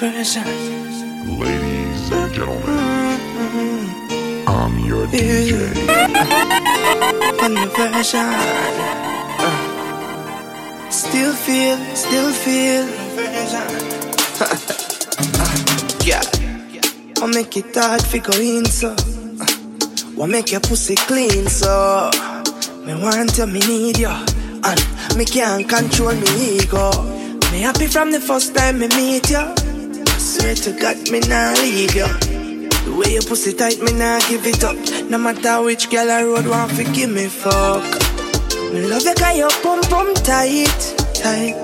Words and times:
Ladies 0.00 0.16
and 2.10 2.32
gentlemen, 2.32 2.64
I'm 4.48 4.78
your 4.78 5.06
DJ. 5.08 5.60
On 7.42 7.52
the 7.52 7.66
version. 7.76 8.32
Still 10.90 11.34
feel, 11.34 11.76
still 11.94 12.32
feel. 12.32 12.88
Yeah. 16.06 16.22
I 17.22 17.26
make 17.26 17.58
it 17.58 17.74
hard 17.74 18.02
for 18.02 18.18
go 18.20 18.32
in 18.40 18.64
so. 18.64 18.94
What 20.16 20.30
make 20.30 20.50
your 20.50 20.60
pussy 20.60 20.96
clean 20.96 21.46
so? 21.48 22.10
Me 22.86 22.94
want 22.94 23.36
you, 23.36 23.46
me 23.46 23.60
need 23.60 23.98
you. 23.98 24.08
And 24.08 24.80
me 25.18 25.26
can't 25.26 25.68
control 25.68 26.14
me 26.14 26.56
ego. 26.56 26.90
Me 27.52 27.60
happy 27.60 27.86
from 27.86 28.12
the 28.12 28.20
first 28.20 28.54
time 28.56 28.78
me 28.78 28.88
meet 28.88 29.28
you. 29.28 29.59
Swear 30.30 30.54
to 30.54 30.70
God, 30.78 31.10
me 31.10 31.18
nah 31.26 31.50
leave 31.58 31.92
you. 31.96 32.06
The 32.06 32.94
way 32.94 33.14
you 33.14 33.20
pussy 33.20 33.52
tight, 33.52 33.82
me 33.82 33.90
nah 33.92 34.20
give 34.28 34.46
it 34.46 34.62
up. 34.62 34.76
No 35.10 35.18
matter 35.18 35.60
which 35.60 35.90
girl 35.90 36.08
I 36.08 36.22
road 36.22 36.46
want 36.46 36.70
fi 36.70 36.84
give 36.84 37.10
me 37.10 37.26
fuck. 37.26 37.82
Me 38.72 38.86
love 38.86 39.02
you 39.02 39.14
'cause 39.14 39.36
your 39.36 39.50
pum 39.62 39.80
pum 39.90 40.14
tight, 40.22 40.80
tight. 41.18 41.58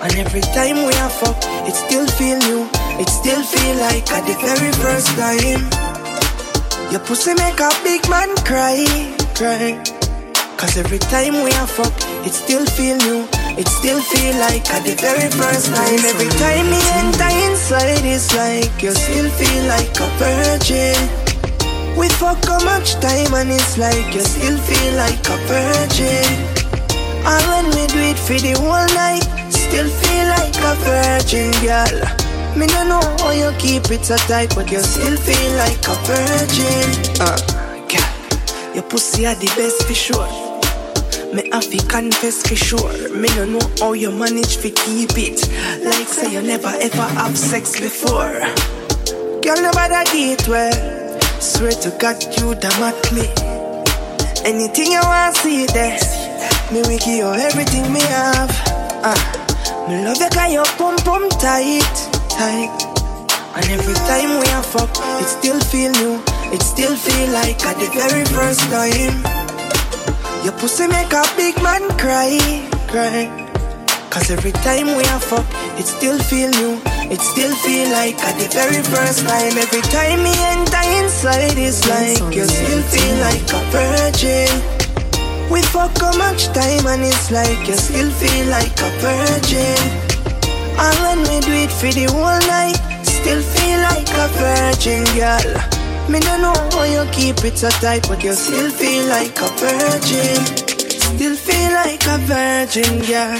And 0.00 0.12
every 0.24 0.40
time 0.56 0.86
we 0.88 0.94
are 1.04 1.12
fuck, 1.20 1.36
it 1.68 1.76
still 1.76 2.06
feel 2.16 2.38
new. 2.48 2.62
It 2.98 3.10
still 3.10 3.42
feel 3.52 3.74
like 3.84 4.10
at 4.10 4.24
the 4.24 4.36
very 4.40 4.72
first 4.84 5.08
time. 5.20 5.62
Your 6.90 7.00
pussy 7.00 7.34
make 7.34 7.60
a 7.60 7.70
big 7.84 8.08
man 8.08 8.30
cry, 8.48 8.88
cry. 9.36 9.76
Cause 10.56 10.78
every 10.78 10.98
time 11.12 11.44
we 11.44 11.52
are 11.60 11.66
fuck, 11.66 11.92
it 12.24 12.32
still 12.32 12.64
feel 12.64 12.96
new. 12.96 13.28
It 13.54 13.68
still 13.68 14.00
feel 14.00 14.34
like 14.40 14.64
at 14.72 14.82
the 14.82 14.96
very 14.96 15.28
first 15.28 15.68
time. 15.68 16.00
Every 16.08 16.28
time 16.40 16.70
me 16.72 16.80
enter 16.96 17.32
inside, 17.44 18.00
it's 18.00 18.32
like 18.34 18.82
you 18.82 18.92
still 18.92 19.28
feel 19.28 19.64
like 19.68 19.92
a 20.00 20.08
virgin. 20.16 20.96
We 21.94 22.08
fuck 22.16 22.42
how 22.46 22.64
much 22.64 22.94
time 23.04 23.34
and 23.34 23.50
it's 23.52 23.76
like 23.76 24.14
you 24.14 24.24
still 24.24 24.56
feel 24.56 24.94
like 24.96 25.20
a 25.28 25.36
virgin. 25.44 26.24
And 27.28 27.44
when 27.52 27.66
we 27.76 27.86
do 27.92 28.00
it 28.00 28.18
for 28.18 28.40
the 28.40 28.56
whole 28.56 28.88
night, 28.96 29.28
still 29.52 29.88
feel 30.00 30.26
like 30.32 30.56
a 30.56 30.74
virgin, 30.88 31.52
girl. 31.60 32.00
Me 32.56 32.66
no 32.72 32.88
know 32.88 33.04
how 33.20 33.32
you 33.32 33.52
keep 33.58 33.90
it 33.90 34.06
so 34.06 34.16
tight, 34.16 34.54
but 34.54 34.72
you 34.72 34.80
still 34.80 35.16
feel 35.16 35.52
like 35.60 35.76
a 35.92 35.96
virgin. 36.08 36.88
Uh, 37.20 37.36
girl, 37.84 38.74
your 38.74 38.84
pussy 38.84 39.26
are 39.26 39.34
the 39.34 39.46
best 39.56 39.84
for 39.84 39.92
sure. 39.94 40.41
Me 41.32 41.48
have 41.50 41.64
to 41.70 41.78
confess 41.88 42.42
for 42.46 42.56
sure. 42.56 43.08
Me 43.16 43.26
no 43.36 43.44
know 43.46 43.66
how 43.80 43.94
you 43.94 44.10
manage 44.10 44.58
to 44.58 44.68
keep 44.70 45.16
it. 45.16 45.40
Like 45.82 46.06
say 46.06 46.30
you 46.30 46.42
never 46.42 46.68
ever 46.68 47.08
have 47.16 47.38
sex 47.38 47.80
before. 47.80 48.32
Girl, 49.40 49.60
nobody 49.62 50.04
get 50.12 50.46
well. 50.46 51.20
Swear 51.40 51.72
to 51.72 51.90
God, 51.98 52.22
you 52.36 52.54
damn 52.56 52.82
at 52.82 53.12
me. 53.12 53.26
Anything 54.44 54.92
you 54.92 55.00
want, 55.00 55.36
see 55.36 55.64
there. 55.66 55.98
Me 56.70 56.82
will 56.82 56.98
give 56.98 57.16
you 57.16 57.32
everything 57.32 57.90
me 57.92 58.00
have. 58.00 58.52
Ah, 59.02 59.86
me 59.88 60.04
love 60.04 60.20
you 60.20 60.28
'cause 60.28 60.52
your 60.52 60.68
pum 60.76 60.96
pum 60.96 61.28
tight, 61.40 61.96
tight. 62.28 62.76
And 63.56 63.66
every 63.70 63.94
time 63.94 64.38
we 64.40 64.48
are 64.52 64.62
fuck, 64.62 64.92
it 65.20 65.28
still 65.28 65.60
feel 65.60 65.92
new. 65.92 66.22
It 66.52 66.62
still 66.62 66.94
feel 66.96 67.28
like 67.30 67.64
at 67.64 67.78
the 67.78 67.88
very 67.88 68.24
first 68.26 68.60
time. 68.70 69.41
Your 70.44 70.52
pussy 70.54 70.88
make 70.88 71.12
a 71.12 71.22
big 71.36 71.54
man 71.62 71.86
cry, 71.98 72.34
cry. 72.88 73.30
Cause 74.10 74.28
every 74.28 74.50
time 74.50 74.86
we 74.96 75.04
are 75.14 75.20
fuck, 75.20 75.46
it 75.78 75.86
still 75.86 76.18
feel 76.18 76.50
new. 76.50 76.80
It 77.14 77.20
still 77.20 77.54
feel 77.62 77.88
like 77.92 78.18
at 78.18 78.34
the 78.34 78.48
very 78.50 78.82
first 78.82 79.22
time. 79.22 79.56
Every 79.56 79.82
time 79.94 80.18
me 80.24 80.34
enter 80.34 80.82
inside, 80.98 81.54
it's 81.56 81.86
like 81.86 82.34
you 82.34 82.44
still 82.44 82.82
feel 82.90 83.14
like 83.22 83.46
a 83.54 83.62
virgin. 83.70 84.50
We 85.48 85.62
fuck 85.62 85.96
how 85.98 86.16
much 86.18 86.46
time 86.48 86.86
and 86.90 87.02
it's 87.02 87.30
like 87.30 87.68
you 87.68 87.76
still 87.76 88.10
feel 88.10 88.46
like 88.50 88.74
a 88.82 88.90
virgin. 88.98 89.78
And 90.74 90.96
when 91.06 91.18
we 91.30 91.38
do 91.38 91.52
it 91.54 91.70
for 91.70 91.92
the 91.94 92.10
whole 92.10 92.42
night, 92.50 92.82
still 93.06 93.42
feel 93.54 93.78
like 93.78 94.10
a 94.10 94.26
virgin, 94.42 95.04
girl. 95.14 95.71
Me 96.08 96.18
don't 96.20 96.40
know 96.42 96.52
how 96.72 96.84
you 96.84 97.04
keep 97.12 97.44
it 97.44 97.56
so 97.56 97.70
tight, 97.70 98.06
but 98.08 98.22
you 98.22 98.34
still 98.34 98.70
feel 98.70 99.06
like 99.06 99.38
a 99.40 99.48
virgin. 99.62 100.44
Still 101.00 101.36
feel 101.36 101.72
like 101.72 102.04
a 102.06 102.18
virgin, 102.18 103.00
girl. 103.06 103.38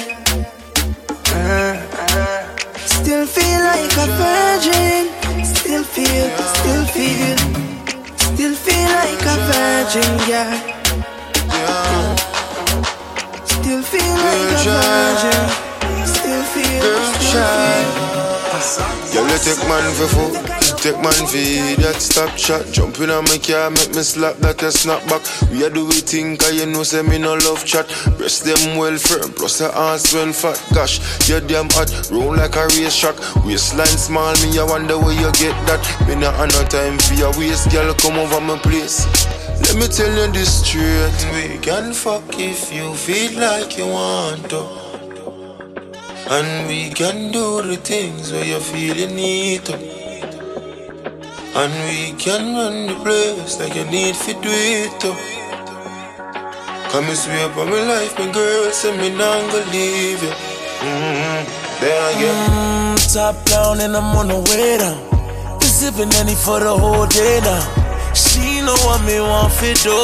Uh, 1.35 1.77
uh. 1.93 2.53
Still 2.87 3.27
feel 3.27 3.61
like 3.61 3.97
a 3.97 4.07
virgin. 4.21 5.23
Still 5.45 5.85
feel, 5.85 6.29
still 6.59 6.85
feel, 6.87 7.37
still 8.17 8.55
feel 8.55 8.89
like 9.01 9.25
a 9.27 9.37
virgin, 9.51 10.13
girl. 10.29 10.83
Still 13.45 13.83
feel 13.83 14.15
like 14.27 14.51
a 14.51 14.65
virgin. 14.69 15.43
Still 16.07 16.43
feel, 16.43 16.83
still 17.15 17.33
feel. 17.33 18.12
Girl, 18.63 19.27
you 19.27 19.39
take 19.43 19.59
man 19.67 19.83
for 19.99 20.07
food, 20.07 20.39
take 20.79 20.95
man 21.03 21.13
for 21.27 21.83
that 21.83 21.97
stop 21.99 22.31
shot. 22.39 22.65
Jump 22.71 23.01
in 23.01 23.11
on 23.11 23.25
my 23.25 23.39
car, 23.39 23.71
make 23.71 23.91
me 23.91 24.03
slap 24.03 24.37
that 24.37 24.63
a 24.63 24.71
snap 24.71 25.03
back. 25.11 25.21
We 25.51 25.67
a 25.67 25.71
do 25.71 25.85
we 25.85 25.99
think, 25.99 26.39
cause 26.39 26.55
you 26.55 26.67
know, 26.67 26.85
say 26.85 27.03
me 27.03 27.19
no 27.19 27.35
love 27.35 27.67
chat. 27.67 27.91
Breast 28.17 28.45
them 28.45 28.79
well 28.79 28.97
firm, 28.99 29.33
plus 29.33 29.59
the 29.59 29.67
ass 29.77 30.15
when 30.15 30.33
fat. 30.33 30.63
Gosh, 30.73 31.03
you 31.29 31.41
damn 31.41 31.69
hot, 31.71 31.91
roll 32.13 32.37
like 32.37 32.55
a 32.55 32.67
race 32.79 32.97
track. 32.97 33.19
Waistline 33.45 33.99
small, 33.99 34.33
me 34.47 34.57
I 34.57 34.63
wonder 34.63 34.97
where 34.97 35.13
you 35.13 35.33
get 35.43 35.59
that. 35.67 35.83
Me 36.07 36.15
not 36.15 36.39
have 36.39 36.55
no 36.55 36.63
time 36.71 36.99
for 37.03 37.15
your 37.15 37.35
waist, 37.35 37.67
girl, 37.73 37.93
come 37.95 38.15
over 38.15 38.41
my 38.41 38.57
place. 38.63 39.11
Let 39.59 39.75
me 39.75 39.89
tell 39.91 40.07
you 40.15 40.31
this 40.31 40.63
straight. 40.63 41.19
We 41.35 41.59
can 41.59 41.93
fuck 41.93 42.39
if 42.39 42.73
you 42.73 42.95
feel 42.95 43.41
like 43.43 43.77
you 43.77 43.89
want 43.91 44.49
to. 44.51 44.82
And 46.33 46.67
we 46.67 46.89
can 46.89 47.31
do 47.31 47.61
the 47.61 47.77
things 47.77 48.33
where 48.33 48.43
you 48.43 48.59
feel 48.59 48.97
you 48.97 49.07
need 49.09 49.67
to. 49.67 49.75
And 51.61 51.73
we 51.91 52.17
can 52.17 52.57
run 52.57 52.87
the 52.87 52.95
place 53.05 53.61
like 53.61 53.75
you 53.75 53.85
need 53.85 54.15
to 54.15 54.33
do 54.41 54.49
it 54.49 54.99
too. 54.99 55.13
Come 56.89 57.05
and 57.05 57.19
swear 57.19 57.51
on 57.61 57.69
my 57.69 57.83
life, 57.83 58.19
my 58.19 58.33
girl, 58.33 58.71
say 58.71 58.97
me 58.97 59.11
not 59.11 59.45
gonna 59.53 59.71
leave 59.73 60.23
you. 60.23 60.33
Mm-hmm. 60.81 61.85
There 61.85 62.17
again. 62.17 62.97
Mm, 62.97 63.13
top 63.13 63.37
down 63.45 63.81
and 63.83 63.95
I'm 63.95 64.17
on 64.17 64.29
the 64.29 64.41
way 64.49 64.79
down. 64.79 64.97
Been 65.61 65.69
sipping 65.69 66.15
any 66.15 66.35
for 66.35 66.61
the 66.61 66.73
whole 66.73 67.07
day 67.09 67.41
now. 67.45 68.15
She 68.15 68.63
know 68.65 68.79
what 68.89 69.05
me 69.05 69.21
want 69.21 69.53
for 69.53 69.75
do. 69.85 70.01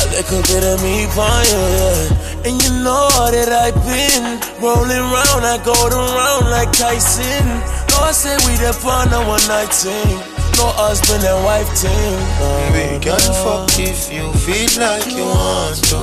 I 0.00 0.02
like 0.16 0.32
a 0.32 0.40
bit 0.48 0.64
of 0.64 0.80
me 0.82 1.04
for 1.12 1.28
you, 1.44 1.60
yeah. 1.76 2.48
And 2.48 2.56
you 2.62 2.70
know 2.80 3.10
that 3.36 3.52
I've 3.52 3.76
been 3.84 4.45
rolling 4.60 5.06
round, 5.12 5.44
I 5.44 5.60
go 5.64 5.72
around 5.74 6.50
like 6.50 6.72
Tyson. 6.72 7.46
No, 7.90 7.96
I 8.08 8.12
say 8.12 8.36
we 8.46 8.56
the 8.56 8.72
fun 8.72 9.12
a 9.12 9.20
one 9.26 9.42
night 9.48 9.72
thing. 9.72 10.18
No 10.56 10.72
husband 10.72 11.22
and 11.24 11.44
wife 11.44 11.68
team. 11.76 12.18
Uh, 12.40 12.72
We 12.72 12.98
can 13.00 13.20
fuck 13.44 13.68
if 13.78 14.12
you 14.12 14.32
feel 14.44 14.70
like 14.80 15.06
you 15.12 15.24
want 15.24 15.76
to. 15.92 16.00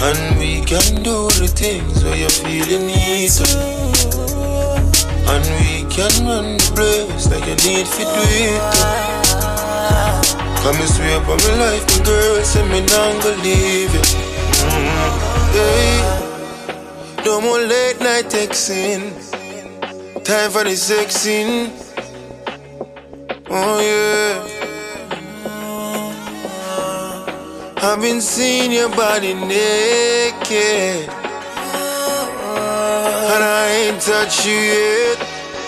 And 0.00 0.38
we 0.38 0.62
can 0.64 1.02
do 1.02 1.28
the 1.36 1.48
things 1.48 2.04
where 2.04 2.16
you 2.16 2.28
feel 2.28 2.64
you 2.66 2.78
need 2.78 3.30
to. 3.38 3.48
And 5.28 5.44
we 5.60 5.84
can 5.92 6.12
run 6.24 6.56
the 6.56 6.70
place 6.74 7.28
like 7.28 7.44
you 7.44 7.56
need 7.68 7.86
to 7.86 8.02
do 8.08 8.24
it 8.48 8.62
too. 8.72 8.98
Come 10.62 10.76
and 10.80 10.88
swear 10.88 11.18
up 11.20 11.26
my 11.26 11.34
life, 11.60 11.84
my 11.98 12.04
girl, 12.04 12.42
say 12.44 12.62
me 12.68 12.80
not 12.80 13.22
gonna 13.22 13.42
leave 13.42 13.92
you. 13.92 14.00
Mm, 14.00 15.54
yeah. 15.54 16.27
No 17.28 17.42
more 17.42 17.58
late 17.58 18.00
night 18.00 18.24
texting. 18.24 19.12
Time 20.24 20.50
for 20.50 20.64
the 20.64 20.74
sexing. 20.88 21.68
Oh 23.50 23.80
yeah. 23.90 24.32
I've 27.76 28.00
been 28.00 28.22
seeing 28.22 28.72
your 28.72 28.88
body 28.88 29.34
naked. 29.34 31.10
And 33.34 33.42
I 33.60 33.66
ain't 33.82 34.00
touched 34.00 34.46
you 34.46 34.54
yet. 34.54 35.18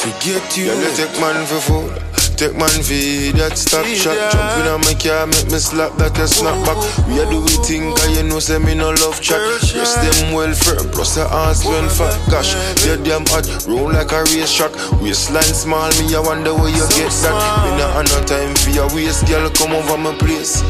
To 0.01 0.09
get 0.25 0.57
you. 0.57 0.65
You 0.65 0.91
take 0.97 1.15
man 1.21 1.45
for 1.45 1.61
food. 1.61 2.10
Take 2.41 2.57
man 2.57 2.73
for 2.73 3.37
that 3.37 3.53
stop 3.53 3.85
shot. 3.85 4.17
Jump 4.33 4.65
in 4.65 4.73
on 4.73 4.81
my 4.89 4.97
car, 4.97 5.29
make 5.29 5.53
me 5.53 5.61
slap 5.61 5.93
that 6.01 6.17
a 6.17 6.25
snap 6.25 6.57
back. 6.65 6.81
We 7.05 7.21
a 7.21 7.29
do 7.29 7.45
we 7.45 7.53
think, 7.69 7.93
cause 7.93 8.17
you 8.17 8.25
know, 8.25 8.41
say 8.41 8.57
me 8.57 8.73
no 8.73 8.97
love 8.97 9.21
chat. 9.21 9.37
Breast 9.37 10.01
them 10.01 10.33
well 10.33 10.49
firm, 10.57 10.89
plus 10.89 11.21
the 11.21 11.29
ass 11.29 11.69
when 11.69 11.85
fat. 11.93 12.17
Gosh, 12.33 12.57
you 12.89 12.97
damn 13.05 13.29
hot, 13.29 13.45
roll 13.69 13.93
like 13.93 14.17
a 14.17 14.25
race 14.33 14.57
track. 14.57 14.73
Waistline 15.05 15.53
small, 15.53 15.93
me 16.01 16.17
I 16.17 16.21
wonder 16.25 16.57
where 16.57 16.73
you 16.73 16.81
get 16.97 17.13
that. 17.29 17.37
Me 17.61 17.77
not 17.77 17.93
have 17.93 18.09
no 18.09 18.25
time 18.25 18.57
for 18.57 18.73
your 18.73 18.89
waist, 18.97 19.29
girl, 19.29 19.45
come 19.53 19.77
over 19.77 20.01
my 20.01 20.17
place. 20.17 20.65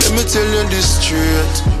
Let 0.00 0.16
me 0.16 0.24
tell 0.24 0.48
you 0.48 0.64
this 0.72 1.04
straight. 1.04 1.20
Let 1.20 1.28
me 1.28 1.44
tell 1.44 1.44
you 1.44 1.60
this 1.60 1.68
straight. 1.68 1.79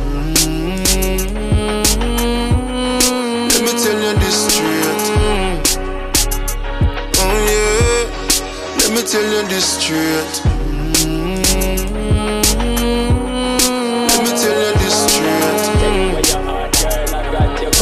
Me 9.00 9.06
tell 9.06 9.22
you 9.22 9.48
this 9.48 9.80
straight. 9.80 10.42
Let 10.44 11.08
me 14.20 14.32
tell 14.36 14.58
you 14.60 14.72
this 14.76 14.96
straight. 15.08 16.36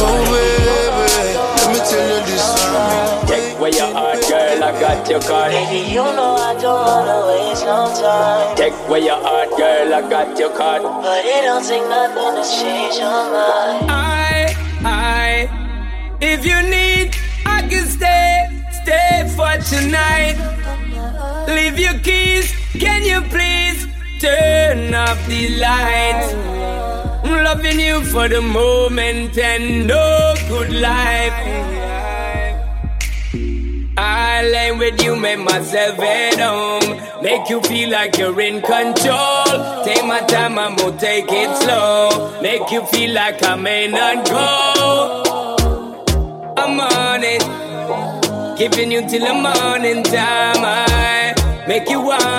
Oh 0.01 0.15
baby, 0.31 0.71
let 1.57 1.69
me 1.73 1.79
tell 1.89 2.07
you 2.07 2.19
this 2.25 2.43
straight. 2.55 3.27
Take 3.27 3.59
where 3.59 3.73
your 3.73 3.91
heart, 3.91 4.21
girl, 4.29 4.63
I 4.63 4.79
got 4.79 5.09
your 5.09 5.21
card. 5.21 5.51
Baby, 5.51 5.91
you 5.91 6.03
know 6.03 6.35
I 6.35 6.53
don't 6.61 6.85
wanna 6.85 7.27
waste 7.27 7.65
no 7.65 7.93
time. 7.99 8.55
Take 8.55 8.73
where 8.89 9.01
your 9.01 9.17
heart, 9.17 9.49
girl, 9.57 9.93
I 9.93 10.09
got 10.09 10.39
your 10.39 10.55
card. 10.55 10.83
But 10.83 11.25
it 11.25 11.41
don't 11.43 11.65
take 11.67 11.83
nothing 11.89 12.41
to 12.41 12.49
change 12.49 12.95
your 12.95 13.09
mind. 13.09 13.91
I, 13.91 14.55
I, 14.85 15.49
if 16.21 16.45
you 16.45 16.61
need, 16.61 17.13
I 17.45 17.67
can 17.67 17.85
stay, 17.87 18.47
stay 18.71 19.27
for 19.35 19.57
tonight. 19.67 20.58
Leave 21.55 21.79
your 21.79 21.97
keys, 21.99 22.53
can 22.73 23.03
you 23.03 23.21
please 23.29 23.87
turn 24.21 24.93
off 24.93 25.17
the 25.27 25.57
lights? 25.57 26.33
I'm 27.23 27.43
loving 27.43 27.79
you 27.79 28.03
for 28.05 28.27
the 28.27 28.39
moment 28.41 29.35
and 29.37 29.87
no 29.87 30.35
good 30.47 30.71
life. 30.71 31.33
I 33.97 34.43
lay 34.43 34.71
with 34.71 35.01
you, 35.03 35.15
make 35.15 35.39
myself 35.39 35.97
at 35.99 36.39
home. 36.39 37.23
Make 37.23 37.49
you 37.49 37.61
feel 37.61 37.89
like 37.89 38.17
you're 38.17 38.39
in 38.39 38.61
control. 38.61 39.83
Take 39.83 40.05
my 40.05 40.21
time, 40.27 40.59
I'm 40.59 40.75
gonna 40.75 40.97
take 40.99 41.25
it 41.29 41.57
slow. 41.57 42.39
Make 42.43 42.69
you 42.71 42.85
feel 42.85 43.13
like 43.13 43.43
I 43.43 43.55
may 43.55 43.87
not 43.87 44.25
go. 44.29 45.23
I'm 46.55 46.79
on 46.79 47.23
it. 47.23 47.43
Giving 48.57 48.91
you 48.91 49.01
till 49.09 49.25
the 49.25 49.33
morning 49.33 50.03
time. 50.03 50.63
I 50.63 50.88
make 51.79 51.89
you 51.89 52.01
want 52.01 52.38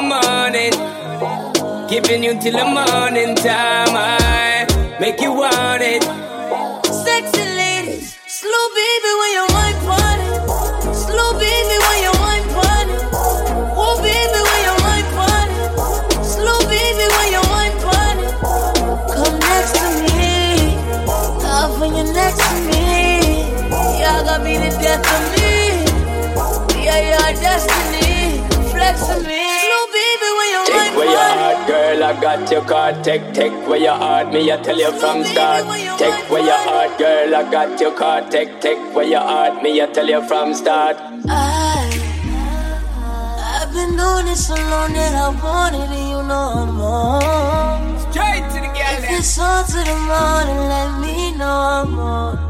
I'm. 0.00 1.88
Giving 1.88 2.22
you 2.22 2.38
till 2.40 2.52
the 2.52 2.64
morning 2.64 3.34
time. 3.34 3.96
I 3.96 4.66
make 5.00 5.20
you 5.20 5.32
want 5.32 5.82
it. 5.82 6.02
Sexy 6.86 7.42
ladies, 7.42 8.16
slow 8.26 8.64
baby 8.78 9.10
when 9.20 9.30
you 9.36 9.46
wine 9.56 10.20
it. 10.22 10.94
Slow 10.94 11.32
baby 11.38 11.76
when 11.86 11.98
you 12.06 12.12
wine 12.22 12.90
it. 12.94 13.02
Whoa 13.74 13.96
baby 14.02 14.40
when 14.48 14.60
you 14.68 14.74
wine 14.84 15.50
it. 15.50 16.24
Slow 16.24 16.58
baby 16.70 17.06
when 17.16 17.28
you 17.34 17.42
wine 17.50 18.20
it. 18.22 18.34
Come 19.16 19.38
next 19.50 19.74
to 19.82 19.88
me. 20.06 20.78
Love 21.42 21.80
when 21.80 21.96
you're 21.96 22.12
next 22.14 22.38
to 22.38 22.54
me. 22.70 23.50
Y'all 23.98 24.24
gonna 24.24 24.44
be 24.44 24.54
the 24.58 24.70
death 24.78 25.02
of 25.16 25.22
me. 25.34 26.84
Yeah, 26.84 27.00
your 27.10 27.40
destiny. 27.40 28.38
Flex 28.70 29.08
with 29.08 29.26
me. 29.26 29.47
I 32.08 32.18
got 32.18 32.50
your 32.50 32.64
card. 32.64 33.04
Take, 33.04 33.34
take 33.34 33.52
where 33.68 33.78
your 33.78 33.92
heart, 33.92 34.32
me, 34.32 34.50
I 34.50 34.56
tell 34.62 34.78
you 34.78 34.90
from 34.92 35.24
start. 35.24 35.64
Take 35.98 36.30
where 36.30 36.42
your 36.42 36.56
heart, 36.56 36.96
girl, 36.96 37.34
I 37.36 37.50
got 37.50 37.78
your 37.78 37.94
card. 37.94 38.30
Take, 38.30 38.62
take 38.62 38.78
where 38.94 39.04
your 39.04 39.20
heart, 39.20 39.62
me, 39.62 39.82
I 39.82 39.86
tell 39.88 40.08
you 40.08 40.26
from 40.26 40.54
start. 40.54 40.96
I, 41.28 41.84
I've 43.60 43.70
been 43.74 43.94
doing 43.94 44.26
it 44.26 44.36
so 44.36 44.54
long 44.54 44.94
that 44.94 45.14
I 45.16 45.28
want 45.28 45.74
it, 45.74 45.80
and 45.80 46.08
you 46.08 46.22
know 46.26 46.44
I'm 46.56 46.80
on. 46.80 48.00
Straight 48.10 48.48
to 48.52 48.58
the 48.64 48.70
If 48.72 49.18
it's 49.18 49.38
on 49.38 49.66
to 49.66 49.76
the 49.76 49.98
morning, 50.08 50.60
let 50.72 51.00
me 51.02 51.36
know 51.36 51.58
I'm 51.76 51.98
on. 51.98 52.48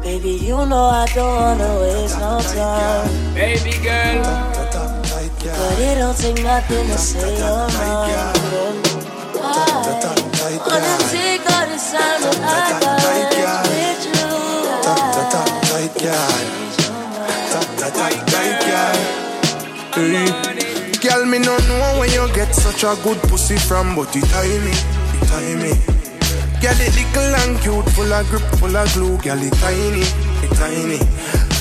Baby, 0.00 0.30
you 0.46 0.56
know 0.56 0.84
I 0.84 1.06
don't 1.14 1.36
wanna 1.36 1.80
waste 1.82 2.18
no 2.18 2.40
time. 2.40 3.34
Baby 3.34 3.76
girl. 3.84 4.59
But 5.60 5.78
it 5.78 5.96
don't 6.00 6.16
take 6.16 6.42
nothing 6.42 6.86
to 6.88 6.96
say 6.96 7.36
you're 7.36 7.68
mine. 7.76 8.40
I 9.40 10.56
wanna 10.56 10.94
take 11.12 11.44
all 11.52 11.66
the 11.68 11.76
time 11.76 12.20
that 12.24 12.40
I 12.40 12.72
got 12.80 13.68
with 13.68 14.08
you. 14.08 14.24
Tight 15.68 15.92
girl, 16.00 16.32
tight, 17.52 17.92
tight, 17.92 18.20
tight 18.32 18.58
girl. 18.64 18.96
Hey. 19.94 20.28
Girl, 21.00 21.22
me 21.26 21.38
no 21.38 21.56
know 21.68 21.98
when 21.98 22.10
you 22.10 22.24
get 22.34 22.54
such 22.54 22.84
a 22.84 22.96
good 23.02 23.20
pussy 23.28 23.56
from, 23.58 23.94
but 23.96 24.14
it 24.16 24.24
tie 24.32 24.58
me, 24.64 24.72
it 24.72 25.28
tie 25.28 25.56
me. 25.60 25.72
Girl, 26.60 26.80
it 26.80 26.94
little 26.96 27.34
and 27.40 27.60
cute, 27.60 27.88
full 27.92 28.12
of 28.12 28.28
grip, 28.28 28.42
full 28.60 28.76
of 28.76 28.92
glue. 28.94 29.16
Girl, 29.18 29.42
it 29.42 29.52
tiny, 29.60 30.04
it 30.42 30.52
tiny. 30.56 30.98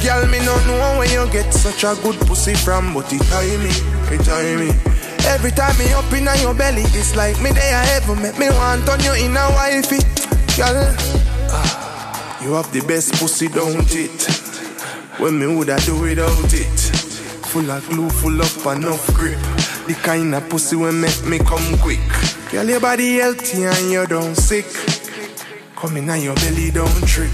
Girl, 0.04 0.26
me 0.28 0.40
no 0.40 0.56
know 0.66 1.00
when 1.00 1.10
you 1.10 1.30
get 1.31 1.54
such 1.54 1.84
a 1.84 1.96
good 2.02 2.16
pussy 2.28 2.54
from, 2.56 2.94
but 2.94 3.12
it 3.12 3.22
tie 3.28 3.58
me, 3.58 3.72
it 4.16 4.24
tie 4.24 4.56
me. 4.56 4.72
Every 5.28 5.52
time 5.52 5.78
me 5.78 5.92
up 5.94 6.12
in 6.14 6.28
your 6.42 6.54
belly, 6.54 6.83
it's 6.95 7.16
like 7.16 7.40
me 7.42 7.52
there 7.52 7.83
heaven. 7.83 8.21
Make 8.21 8.40
me 8.40 8.50
want 8.50 8.88
on 8.90 9.00
you 9.04 9.14
in 9.14 9.36
a 9.36 9.50
wifey, 9.52 10.00
girl. 10.56 10.95
Ah, 11.52 12.42
you 12.44 12.54
have 12.54 12.71
the 12.71 12.81
best 12.88 13.14
pussy, 13.16 13.48
don't 13.48 13.88
it? 13.92 14.24
When 15.19 15.38
me 15.38 15.48
woulda 15.48 15.78
do 15.86 16.00
without 16.00 16.54
it? 16.54 16.80
Full 17.52 17.69
of 17.69 17.88
glue, 17.90 18.09
full 18.09 18.40
of 18.40 18.66
enough 18.68 19.14
grip. 19.14 19.38
The 19.88 19.95
kind 20.02 20.33
of 20.33 20.48
pussy 20.50 20.76
when 20.76 21.02
make 21.02 21.26
me 21.26 21.40
come 21.40 21.78
quick. 21.80 22.00
Girl, 22.52 22.68
your 22.68 22.80
body 22.80 23.18
healthy 23.18 23.66
and 23.66 23.92
you 23.92 24.07
don't 24.07 24.36
sick. 24.36 24.66
Come 25.76 25.98
in 25.98 26.09
and 26.09 26.24
your 26.24 26.36
belly 26.36 26.71
don't 26.71 27.06
trip. 27.07 27.31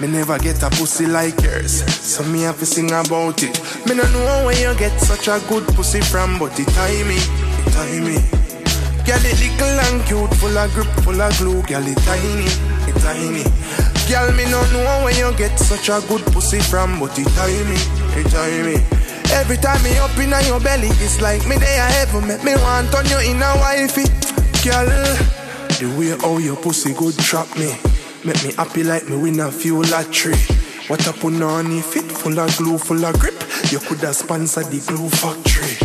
Me 0.00 0.06
never 0.08 0.38
get 0.38 0.62
a 0.62 0.70
pussy 0.70 1.04
like 1.04 1.42
yours, 1.42 1.84
so 1.84 2.24
me 2.24 2.40
have 2.40 2.58
to 2.58 2.64
sing 2.64 2.90
about 2.90 3.42
it. 3.42 3.60
Me 3.86 3.94
no 3.94 4.02
know 4.12 4.46
where 4.46 4.56
you 4.56 4.78
get 4.78 4.98
such 4.98 5.28
a 5.28 5.38
good 5.46 5.66
pussy 5.76 6.00
from, 6.00 6.38
but 6.38 6.58
it 6.58 6.68
tie 6.68 7.04
me, 7.04 7.16
it 7.16 7.72
tie 7.72 8.00
me. 8.00 8.16
Girl, 9.04 9.20
it 9.20 9.36
little 9.36 9.80
and 9.80 10.00
cute, 10.06 10.32
full 10.40 10.56
of 10.56 10.72
grip, 10.72 10.88
full 11.04 11.20
of 11.20 11.36
glue. 11.36 11.60
Girl, 11.68 11.86
it 11.86 11.98
tiny, 12.08 12.48
it 12.88 12.96
tiny. 13.04 13.44
Girl, 14.08 14.32
me 14.32 14.44
no 14.48 14.64
know 14.72 15.04
where 15.04 15.12
you 15.12 15.36
get 15.36 15.58
such 15.58 15.90
a 15.90 16.00
good 16.08 16.24
pussy 16.32 16.60
from, 16.60 16.98
but 16.98 17.18
it 17.18 17.26
me, 17.68 17.76
it 18.16 18.64
me. 18.64 18.80
Every 19.32 19.58
time 19.58 19.82
me 19.82 19.98
up 19.98 20.16
in 20.16 20.32
your 20.46 20.60
belly, 20.60 20.88
it's 21.04 21.20
like 21.20 21.46
me 21.46 21.56
there 21.56 21.88
heaven. 21.90 22.26
Make 22.26 22.42
me 22.42 22.54
want 22.56 22.94
on 22.94 23.04
you 23.04 23.18
in 23.18 23.42
a 23.42 23.52
wifey, 23.60 24.08
girl. 24.64 24.88
The 25.76 25.94
way 25.98 26.16
how 26.16 26.38
your 26.38 26.56
pussy 26.56 26.94
good 26.94 27.18
trap 27.18 27.48
me, 27.58 27.72
make 28.24 28.42
me 28.44 28.52
happy 28.52 28.82
like 28.82 29.08
me 29.08 29.16
win 29.16 29.40
a 29.40 29.50
few 29.50 29.82
lottery. 29.82 30.36
What 30.88 31.06
up 31.06 31.24
on 31.24 31.42
on 31.42 31.82
fit, 31.82 32.04
full 32.04 32.38
of 32.38 32.56
glue, 32.56 32.78
full 32.78 33.04
of 33.04 33.18
grip. 33.18 33.34
You 33.70 33.78
coulda 33.78 34.12
sponsored 34.12 34.66
the 34.66 34.80
glue 34.86 35.08
factory. 35.08 35.76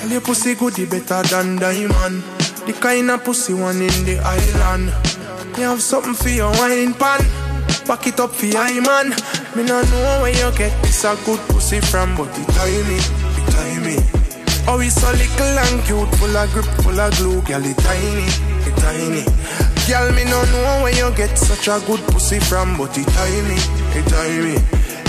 Girl, 0.00 0.10
your 0.10 0.20
pussy 0.20 0.54
goodie 0.54 0.86
better 0.86 1.22
than 1.28 1.56
diamond. 1.56 2.22
The 2.66 2.76
kind 2.80 3.10
of 3.10 3.24
pussy 3.24 3.54
one 3.54 3.80
in 3.80 4.04
the 4.04 4.18
island. 4.24 4.92
You 5.56 5.64
have 5.64 5.82
something 5.82 6.14
for 6.14 6.28
your 6.28 6.50
wine 6.52 6.94
pan. 6.94 7.20
Back 7.86 8.06
it 8.06 8.20
up 8.20 8.32
for 8.32 8.46
your 8.46 8.82
man. 8.82 9.10
Me 9.54 9.62
no 9.62 9.82
know 9.82 10.18
where 10.22 10.32
you 10.32 10.56
get 10.58 10.72
this 10.82 11.04
a 11.04 11.16
good 11.24 11.40
pussy 11.48 11.80
from, 11.80 12.16
but 12.16 12.26
me, 12.36 12.44
it 12.44 12.48
tie 13.50 13.78
me. 13.84 13.96
Oh, 14.66 14.80
it's 14.80 15.00
so 15.00 15.10
little 15.12 15.58
and 15.58 15.84
cute, 15.84 16.14
full 16.16 16.36
of 16.36 16.50
grip, 16.52 16.64
full 16.82 16.98
of 16.98 17.14
glue, 17.16 17.42
girl, 17.42 17.64
it 17.64 17.76
tiny, 17.78 18.26
it 18.66 18.76
tiny. 18.76 19.73
Girl, 19.86 20.10
me 20.12 20.24
no 20.24 20.42
know 20.46 20.82
where 20.82 20.94
you 20.94 21.14
get 21.14 21.36
such 21.36 21.68
a 21.68 21.78
good 21.86 22.00
pussy 22.08 22.40
from, 22.40 22.78
but 22.78 22.96
it 22.96 23.06
me, 23.44 23.56
it 23.92 24.08
me. 24.42 24.56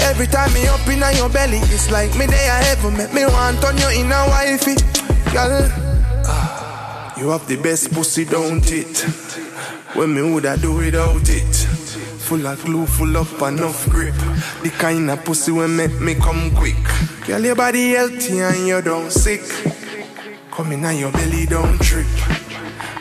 Every 0.03 0.27
time 0.27 0.53
me 0.53 0.67
up 0.67 0.85
in 0.89 0.99
your 1.15 1.29
belly, 1.29 1.59
it's 1.59 1.89
like 1.91 2.13
me 2.17 2.25
there 2.25 2.63
heaven. 2.63 2.97
Make 2.97 3.13
me 3.13 3.25
want 3.25 3.63
on 3.63 3.77
you 3.77 3.87
in 4.01 4.11
a 4.11 4.27
wifey. 4.27 4.75
Girl, 5.31 5.71
ah, 6.27 7.17
you 7.17 7.29
have 7.29 7.47
the 7.47 7.55
best 7.55 7.93
pussy, 7.93 8.25
don't 8.25 8.69
it? 8.69 8.99
When 9.95 10.13
me 10.13 10.21
woulda 10.21 10.57
do 10.57 10.75
without 10.75 11.29
it? 11.29 11.55
Full 12.27 12.45
of 12.45 12.61
glue, 12.65 12.85
full 12.85 13.15
of 13.15 13.31
enough 13.43 13.89
grip. 13.89 14.13
The 14.61 14.75
kind 14.77 15.09
of 15.09 15.23
pussy 15.23 15.53
when 15.53 15.77
make 15.77 16.01
me 16.01 16.15
come 16.15 16.53
quick. 16.53 16.75
Girl, 17.25 17.41
your 17.41 17.55
body 17.55 17.91
healthy 17.91 18.41
and 18.41 18.67
you 18.67 18.81
don't 18.81 19.09
sick. 19.09 19.41
Come 20.51 20.73
in 20.73 20.83
and 20.83 20.99
your 20.99 21.13
belly 21.13 21.45
don't 21.45 21.79
trip. 21.79 22.07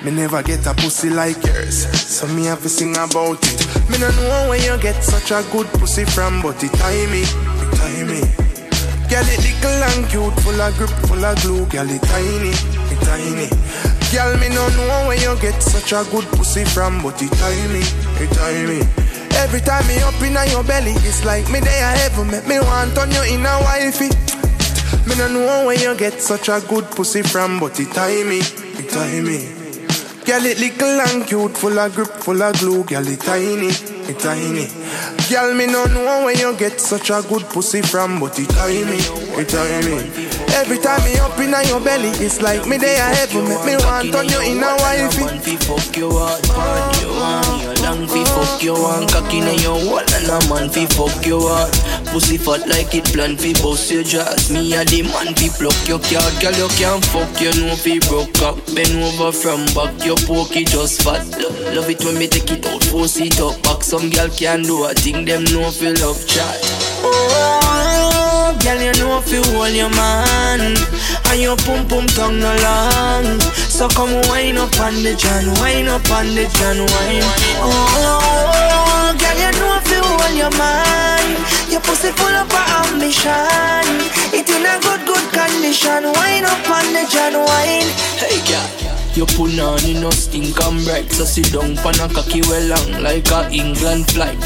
Me 0.04 0.10
never 0.10 0.42
get 0.42 0.66
a 0.66 0.74
pussy 0.74 1.08
like 1.08 1.42
yours, 1.46 1.88
so 1.96 2.26
me 2.28 2.44
have 2.44 2.60
to 2.60 2.68
sing 2.68 2.92
about 2.92 3.40
it. 3.40 3.88
Me 3.88 3.96
no 3.96 4.10
know 4.10 4.50
where 4.50 4.60
you 4.60 4.76
get 4.82 5.02
such 5.02 5.30
a 5.30 5.42
good 5.50 5.66
pussy 5.80 6.04
from, 6.04 6.42
but 6.42 6.62
it 6.62 6.72
tie 6.72 7.06
me, 7.08 7.22
it 7.22 7.72
tie 7.72 8.04
me. 8.04 8.20
Girl, 9.08 9.24
it 9.24 9.40
little 9.40 9.80
and 9.80 10.04
cute, 10.10 10.36
full 10.44 10.60
of 10.60 10.76
grip, 10.76 10.90
full 11.08 11.24
of 11.24 11.40
glue. 11.40 11.64
Girl, 11.72 11.88
it 11.88 12.02
tiny, 12.02 12.52
it 12.92 13.00
tiny. 13.00 13.48
Girl, 14.12 14.36
me 14.36 14.50
no 14.52 14.68
know 14.76 15.08
where 15.08 15.16
you 15.16 15.40
get 15.40 15.56
such 15.62 15.92
a 15.92 16.04
good 16.10 16.28
pussy 16.36 16.66
from, 16.66 17.02
but 17.02 17.16
it 17.22 17.32
tie 17.40 17.66
me, 17.72 17.80
it 18.20 18.30
tie 18.36 18.66
me. 18.68 18.84
Every 19.40 19.60
time 19.60 19.86
me 19.86 19.96
up 20.04 20.20
in 20.20 20.36
your 20.52 20.64
belly, 20.64 20.92
it's 21.08 21.24
like 21.24 21.50
me 21.50 21.60
there 21.60 21.96
heaven. 21.96 22.30
Make 22.30 22.46
me 22.46 22.60
want 22.60 22.98
on 22.98 23.10
you 23.10 23.22
in 23.32 23.42
wifey. 23.42 24.12
Me 25.08 25.16
no 25.16 25.28
know 25.28 25.64
where 25.66 25.80
you 25.80 25.96
get 25.96 26.20
such 26.20 26.50
a 26.50 26.60
good 26.68 26.84
pussy 26.90 27.22
from, 27.22 27.58
but 27.58 27.80
it 27.80 27.90
tie 27.92 28.22
me, 28.24 28.40
it 28.40 28.90
tie 28.90 29.22
me. 29.22 29.63
Girl, 30.24 30.46
it 30.46 30.58
little 30.58 31.00
and 31.00 31.26
cute, 31.26 31.56
full 31.56 31.78
of 31.78 31.94
grip, 31.94 32.08
full 32.08 32.42
of 32.42 32.58
glue. 32.58 32.82
Girl, 32.84 33.06
it 33.06 33.20
tiny, 33.20 33.68
it 34.08 34.18
tiny. 34.18 34.68
Girl, 35.28 35.54
me 35.54 35.66
no 35.66 35.84
know 35.84 36.24
where 36.24 36.36
you 36.36 36.56
get 36.56 36.80
such 36.80 37.10
a 37.10 37.22
good 37.28 37.42
pussy 37.50 37.82
from, 37.82 38.20
but 38.20 38.38
it 38.38 38.48
me, 38.48 38.98
it 39.36 39.52
me. 39.84 39.96
Every 40.54 40.78
time 40.78 41.04
me 41.04 41.18
up 41.18 41.38
in 41.38 41.68
your 41.68 41.80
belly, 41.80 42.08
it's 42.24 42.40
like 42.40 42.66
me 42.66 42.78
there 42.78 43.14
heaven. 43.14 43.48
Make 43.48 43.66
me 43.66 43.76
want 43.84 44.14
on 44.14 44.28
you 44.28 44.40
in 44.40 44.62
a 44.62 44.76
wifey. 44.80 45.98
You 45.98 46.10
hard, 46.10 46.96
you 47.02 47.08
want 47.08 47.74
long 47.84 48.06
fi 48.08 48.24
fuck 48.24 48.62
you 48.62 48.72
want 48.72 49.10
Cocky 49.12 49.38
in 49.38 49.58
your 49.60 49.76
wall 49.86 50.00
and 50.00 50.28
a 50.32 50.38
man 50.48 50.68
fi 50.70 50.86
fuck 50.86 51.24
you 51.26 51.40
hard 51.40 51.72
Pussy 52.14 52.38
fat 52.38 52.62
like 52.68 52.94
it 52.94 53.02
plan 53.10 53.36
fi 53.36 53.52
bust 53.58 53.90
your 53.90 54.04
jaws 54.04 54.48
Me 54.48 54.72
a 54.78 54.84
the 54.84 55.02
man 55.02 55.34
fi 55.34 55.50
pluck 55.50 55.74
your 55.90 55.98
card 55.98 56.30
Girl 56.38 56.54
you 56.54 56.70
can't 56.78 57.02
fuck 57.10 57.26
you 57.42 57.50
know 57.58 57.74
fi 57.74 57.98
broke 58.06 58.38
up. 58.38 58.54
Bend 58.70 59.02
over 59.02 59.34
from 59.34 59.66
back 59.74 59.90
your 60.06 60.14
pokey 60.22 60.62
just 60.62 61.02
fat. 61.02 61.26
Love, 61.42 61.58
love 61.74 61.90
it 61.90 61.98
when 62.06 62.14
me 62.14 62.28
take 62.30 62.46
it 62.54 62.64
out 62.70 62.84
force 62.86 63.18
it 63.18 63.40
up. 63.42 63.58
Back 63.66 63.82
Some 63.82 64.14
girl 64.14 64.30
can 64.30 64.62
do 64.62 64.86
a 64.86 64.94
thing 64.94 65.24
them 65.24 65.42
know 65.50 65.66
fi 65.74 65.90
love 65.98 66.22
chat. 66.30 66.54
Oh, 67.02 68.54
girl 68.62 68.78
you 68.78 68.94
know 69.02 69.18
fi 69.18 69.42
hold 69.50 69.74
your 69.74 69.90
man. 69.90 70.78
And 71.34 71.40
your 71.42 71.58
pum 71.66 71.82
pum 71.90 72.06
tongue 72.14 72.38
no 72.38 72.54
long. 72.62 73.42
So 73.66 73.90
come 73.90 74.14
wine 74.30 74.54
up 74.54 74.70
on 74.78 75.02
the 75.02 75.18
John 75.18 75.50
Wine 75.58 75.90
up 75.90 76.06
on 76.14 76.30
the 76.30 76.46
John 76.46 76.78
wine. 76.78 77.26
Oh, 77.58 78.63
fi 80.24 80.36
your 80.36 80.50
man 80.56 81.26
Your 81.70 81.80
pussy 81.80 82.10
full 82.12 82.34
of 82.34 82.50
ambition. 82.52 83.86
It 84.32 84.48
in 84.48 84.64
a 84.64 84.80
good 84.80 85.06
good 85.06 85.26
condition. 85.32 86.04
Wine 86.04 86.44
up 86.44 86.70
on 86.70 86.86
the 86.92 87.06
John 87.10 87.34
wine. 87.34 87.88
Hey 88.18 88.40
girl. 88.48 88.94
You 89.14 89.26
put 89.26 89.58
on 89.60 89.84
in 89.84 90.00
no 90.00 90.10
stink 90.10 90.60
and 90.60 90.84
bright 90.84 91.10
So 91.12 91.24
sit 91.24 91.52
down 91.52 91.76
pan 91.76 91.94
a 92.02 92.12
cocky 92.12 92.40
well 92.50 92.66
long 92.66 93.00
Like 93.00 93.30
a 93.30 93.48
England 93.52 94.10
flight 94.10 94.42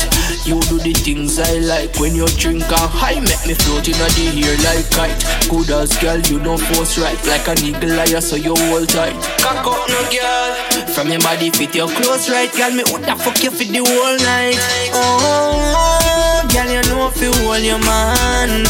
You 0.49 0.57
do 0.65 0.81
the 0.81 0.97
things 0.97 1.37
I 1.37 1.61
like 1.61 2.01
When 2.01 2.17
you 2.17 2.25
drink 2.41 2.65
a 2.73 2.81
high. 2.81 3.21
Make 3.21 3.45
me 3.45 3.53
float 3.53 3.85
in 3.85 4.01
the 4.01 4.09
air 4.41 4.57
like 4.65 4.89
kite. 4.97 5.21
Good 5.45 5.69
as 5.69 5.93
girl 6.01 6.17
you 6.25 6.41
don't 6.41 6.57
force 6.73 6.97
right. 6.97 7.21
Like 7.29 7.45
an 7.53 7.61
eagle 7.61 7.93
liar, 7.93 8.25
so 8.25 8.41
you 8.41 8.57
hold 8.57 8.89
tight. 8.89 9.13
Cock 9.45 9.61
up 9.69 9.85
no 9.93 10.01
girl. 10.09 10.89
From 10.97 11.13
your 11.13 11.21
body 11.21 11.53
fit 11.53 11.77
your 11.77 11.93
clothes 11.93 12.33
right. 12.33 12.49
Girl 12.57 12.73
me 12.73 12.81
woulda 12.89 13.13
fuck 13.21 13.37
you 13.45 13.53
for 13.53 13.61
the 13.61 13.85
whole 13.85 14.17
night. 14.25 14.57
Oh 14.97 16.49
Girl 16.49 16.73
you 16.73 16.81
know 16.89 17.13
if 17.13 17.21
you 17.21 17.29
hold 17.45 17.61
your 17.61 17.77
man. 17.85 18.65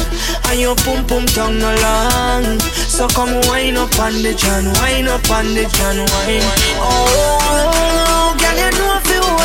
And 0.50 0.58
your 0.58 0.74
pum 0.82 1.06
pum 1.06 1.30
tongue 1.30 1.62
no 1.62 1.70
long. 1.78 2.58
So 2.90 3.06
come 3.06 3.38
wine 3.46 3.78
up 3.78 3.94
on 4.02 4.18
the 4.18 4.34
John 4.34 4.66
Wine 4.82 5.06
up 5.06 5.30
on 5.30 5.46
the 5.54 5.62
John 5.78 6.02
wine. 6.02 6.42
Oh 6.82 7.47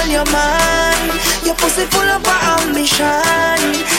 hold 0.03 0.11
your 0.11 0.25
man 0.31 1.07
Your 1.45 1.55
pussy 1.55 1.85
full 1.85 2.03
of 2.03 2.25
ambition. 2.27 3.07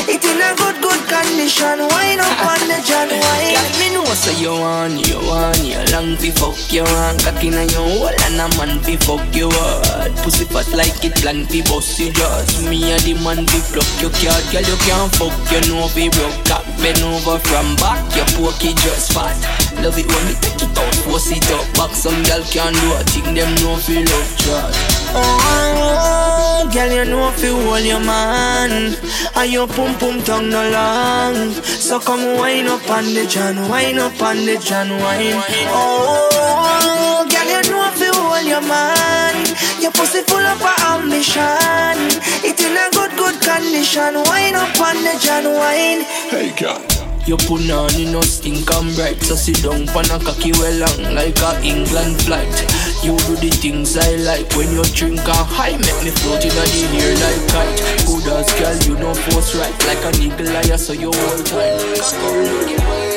It 0.08 0.24
in 0.24 0.40
a 0.40 0.50
good 0.56 0.76
good 0.80 1.02
condition. 1.08 1.80
Wine 1.88 2.20
up 2.20 2.40
on 2.44 2.60
the 2.68 2.78
John 2.84 3.08
wine 3.08 3.54
Girl 3.54 3.70
me 3.80 3.94
know 3.94 4.04
so 4.14 4.30
you 4.32 4.52
want 4.52 5.06
You 5.06 5.18
want. 5.18 5.60
You 5.64 5.80
long 5.92 6.16
fi 6.16 6.30
fuck 6.30 6.56
you 6.72 6.84
want. 6.84 7.22
Cocky 7.24 7.48
in 7.48 7.68
your 7.70 7.88
hole 7.88 8.08
and 8.08 8.40
a 8.40 8.46
man 8.56 8.80
fi 8.80 8.96
fuck 8.96 9.24
you 9.34 9.50
hard 9.50 10.12
Pussy 10.22 10.44
fat 10.44 10.68
like 10.72 11.04
it 11.04 11.14
plan 11.16 11.46
fi 11.46 11.62
bust 11.62 11.98
you 11.98 12.12
just. 12.12 12.68
Me 12.68 12.92
a 12.92 12.98
the 13.00 13.14
man 13.24 13.46
fi 13.46 13.60
pluck 13.72 13.88
you 14.00 14.10
card 14.10 14.44
Girl 14.52 14.64
you 14.64 14.78
can't 14.84 15.10
fuck 15.16 15.34
you 15.52 15.60
know 15.72 15.88
fi 15.88 16.08
broke 16.08 16.50
up. 16.50 16.64
Bend 16.80 17.00
over 17.02 17.38
from 17.38 17.76
back 17.76 18.00
Your 18.16 18.26
pokey 18.36 18.74
just 18.74 19.12
fat 19.12 19.63
Love 19.82 19.98
it 19.98 20.06
when 20.06 20.24
me 20.26 20.34
take 20.40 20.62
it 20.62 20.78
out 20.78 20.94
Force 21.06 21.30
it 21.30 21.50
up. 21.50 21.66
Back 21.74 21.94
Some 21.94 22.22
girl 22.24 22.42
can 22.44 22.72
do 22.72 22.92
a 22.94 23.02
thing 23.04 23.34
Them 23.34 23.54
know 23.62 23.76
fi 23.76 24.04
love 24.04 24.36
chat 24.38 24.94
Oh, 25.16 26.68
girl 26.74 26.90
you 26.90 27.04
know 27.04 27.30
fi 27.30 27.46
hold 27.46 27.84
your 27.84 28.00
man. 28.00 28.96
And 29.36 29.52
your 29.52 29.68
pum 29.68 29.96
pum 29.98 30.20
tongue 30.24 30.50
no 30.50 30.68
long. 30.70 31.52
So 31.62 32.00
come 32.00 32.36
wine 32.36 32.66
up 32.66 32.90
on 32.90 33.04
the 33.14 33.24
John 33.26 33.68
Wine 33.68 33.98
up 33.98 34.20
on 34.20 34.36
the 34.44 34.58
John 34.58 34.90
wine. 34.90 35.40
Oh, 35.70 37.26
girl 37.30 37.46
you 37.46 37.70
know 37.70 37.90
fi 37.94 38.10
hold 38.12 38.46
your 38.46 38.60
man. 38.62 39.36
Your 39.80 39.92
pussy 39.92 40.22
full 40.22 40.38
of 40.38 40.60
ambition. 40.82 42.10
It 42.42 42.58
in 42.58 42.76
a 42.76 42.90
good 42.90 43.16
good 43.16 43.40
condition. 43.40 44.14
Wine 44.26 44.56
up 44.56 44.80
on 44.80 44.96
the 44.96 45.16
John 45.22 45.44
wine. 45.54 46.02
Hey, 46.28 46.52
girl. 46.58 47.03
You 47.26 47.36
put 47.36 47.70
on 47.70 47.94
in 47.94 48.12
no 48.12 48.20
stink 48.20 48.70
and 48.70 48.94
bright 48.96 49.20
So 49.22 49.34
sit 49.34 49.62
down 49.62 49.86
pan 49.86 50.04
a 50.12 50.18
cocky 50.22 50.52
well 50.52 50.76
long 50.84 51.14
Like 51.14 51.38
a 51.40 51.60
England 51.64 52.20
flight. 52.22 52.54
You 53.02 53.16
do 53.24 53.36
the 53.36 53.50
things 53.50 53.96
I 53.96 54.16
like 54.16 54.52
When 54.56 54.70
you 54.72 54.84
drink 54.92 55.20
a 55.20 55.32
high. 55.32 55.72
Make 55.72 56.04
me 56.04 56.10
float 56.10 56.44
in 56.44 56.52
the 56.52 56.66
air 57.00 57.14
like 57.16 57.44
kite. 57.48 57.80
Good 58.06 58.28
as 58.28 58.52
girl 58.60 58.76
you 58.84 59.00
know 59.00 59.14
force 59.14 59.54
right. 59.56 59.74
Like 59.86 60.04
an 60.04 60.20
eagle 60.20 60.52
liar 60.52 60.78
so 60.78 60.92
you 60.92 61.10
hold 61.12 61.46
tight 61.46 63.13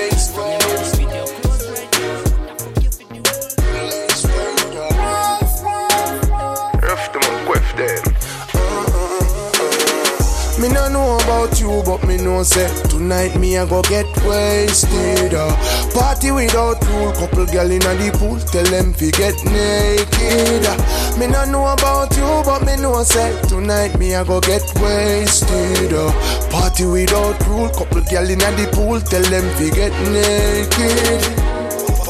you, 11.68 11.84
but 11.84 12.06
me 12.08 12.18
know 12.18 12.44
say 12.44 12.68
tonight 12.90 13.36
me 13.36 13.58
I 13.58 13.66
go 13.66 13.82
get 13.84 14.08
wasted. 14.24 15.34
Uh. 15.34 15.52
Party 15.94 16.32
without 16.32 16.82
rule, 16.88 17.12
couple 17.14 17.46
gal 17.46 17.70
inna 17.70 17.94
the 17.96 18.10
pool, 18.18 18.40
tell 18.40 18.64
them 18.66 18.94
fi 18.94 19.12
get 19.12 19.36
naked. 19.46 20.66
Uh. 20.66 21.18
Me 21.20 21.28
no 21.28 21.46
know 21.46 21.68
about 21.68 22.16
you, 22.16 22.28
but 22.46 22.66
me 22.66 22.76
know 22.78 23.04
say 23.04 23.30
tonight 23.48 23.98
me 24.00 24.16
I 24.16 24.24
go 24.24 24.40
get 24.40 24.64
wasted. 24.82 25.94
Uh. 25.94 26.12
Party 26.50 26.86
without 26.86 27.40
rule, 27.48 27.70
couple 27.70 28.02
gal 28.02 28.30
inna 28.30 28.50
the 28.56 28.70
pool, 28.72 29.00
tell 29.02 29.24
them 29.24 29.46
fi 29.58 29.70
get 29.70 29.94
naked. 30.12 31.22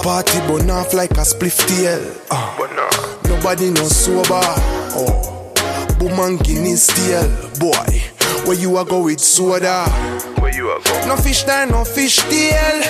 Party 0.03 0.39
burn 0.47 0.69
off 0.69 0.93
like 0.93 1.11
a 1.11 1.25
spliff 1.25 1.57
tail. 1.67 2.01
Uh. 2.31 2.53
Nobody 3.27 3.71
no 3.71 3.83
sober. 3.87 4.41
Oh, 4.99 5.53
boom 5.99 6.19
and 6.19 6.43
Guinness 6.43 6.87
steel, 6.87 7.27
boy. 7.59 8.16
Where 8.47 8.57
you 8.57 8.77
a 8.77 8.85
go 8.85 9.03
with 9.03 9.19
soda? 9.19 9.89
Where 10.39 10.55
you 10.55 10.71
a 10.71 10.81
go? 10.81 11.07
No 11.07 11.17
fish 11.17 11.43
there, 11.43 11.65
no 11.67 11.83
fish 11.83 12.15
tail. 12.29 12.81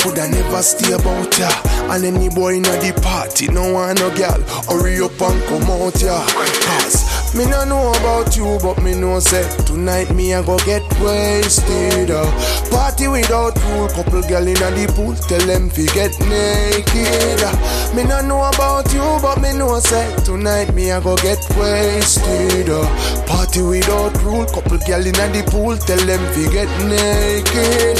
Coulda 0.00 0.26
never 0.26 0.62
stay 0.62 0.92
about 0.92 1.38
ya. 1.38 1.50
And 1.92 2.02
any 2.02 2.30
boy 2.30 2.54
in 2.54 2.62
the 2.62 2.98
party, 3.02 3.48
no 3.48 3.72
want 3.74 4.00
no 4.00 4.08
girl. 4.16 4.40
Hurry 4.64 4.98
up 5.00 5.20
and 5.20 5.42
come 5.44 5.68
out 5.70 6.00
ya. 6.00 6.24
Cause 6.26 7.05
me 7.36 7.44
no 7.44 7.64
know 7.64 7.90
about 7.92 8.34
you, 8.36 8.58
but 8.62 8.82
me 8.82 8.94
know 8.94 9.20
say 9.20 9.44
tonight 9.66 10.14
me 10.14 10.32
a 10.32 10.42
go 10.42 10.56
get 10.58 10.82
wasted. 11.00 12.10
Uh. 12.10 12.24
Party 12.70 13.08
without 13.08 13.54
rule, 13.64 13.88
couple 13.88 14.22
girl 14.22 14.46
inna 14.46 14.70
the 14.72 14.90
pool, 14.94 15.14
tell 15.28 15.46
them 15.46 15.68
fi 15.68 15.84
get 15.92 16.18
naked. 16.20 17.40
Uh. 17.42 17.94
Me 17.94 18.04
no 18.04 18.20
know 18.22 18.42
about 18.42 18.92
you, 18.94 19.04
but 19.20 19.40
me 19.42 19.52
know 19.52 19.78
say 19.80 20.14
tonight 20.24 20.72
me 20.74 20.90
a 20.90 21.00
go 21.00 21.14
get 21.16 21.44
wasted. 21.58 22.70
Uh. 22.70 23.26
Party 23.26 23.60
without 23.60 24.16
rule, 24.22 24.46
couple 24.46 24.78
girl 24.78 25.06
inna 25.06 25.28
the 25.32 25.42
pool, 25.50 25.76
tell 25.76 26.00
them 26.06 26.22
fi 26.32 26.50
get 26.52 26.70
naked. 26.88 27.98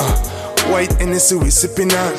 Uh. 0.00 0.72
White 0.72 0.92
Hennessy 0.98 1.36
we 1.36 1.50
sipping 1.50 1.92
on. 1.92 2.14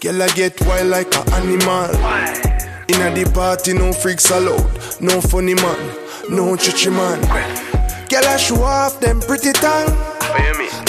Girl 0.00 0.22
I 0.22 0.28
get 0.28 0.60
wild 0.66 0.88
like 0.88 1.14
a 1.14 1.34
animal. 1.34 2.47
Inna 2.88 3.14
the 3.14 3.30
party, 3.34 3.74
no 3.74 3.92
freaks 3.92 4.30
allowed, 4.30 4.64
no 5.00 5.20
funny 5.20 5.54
man, 5.54 5.96
no 6.30 6.56
chichi 6.56 6.88
man. 6.88 7.20
Girl 8.08 8.24
I 8.24 8.36
show 8.38 8.62
off 8.62 8.98
them 9.00 9.20
pretty 9.20 9.52
tongue, 9.52 9.92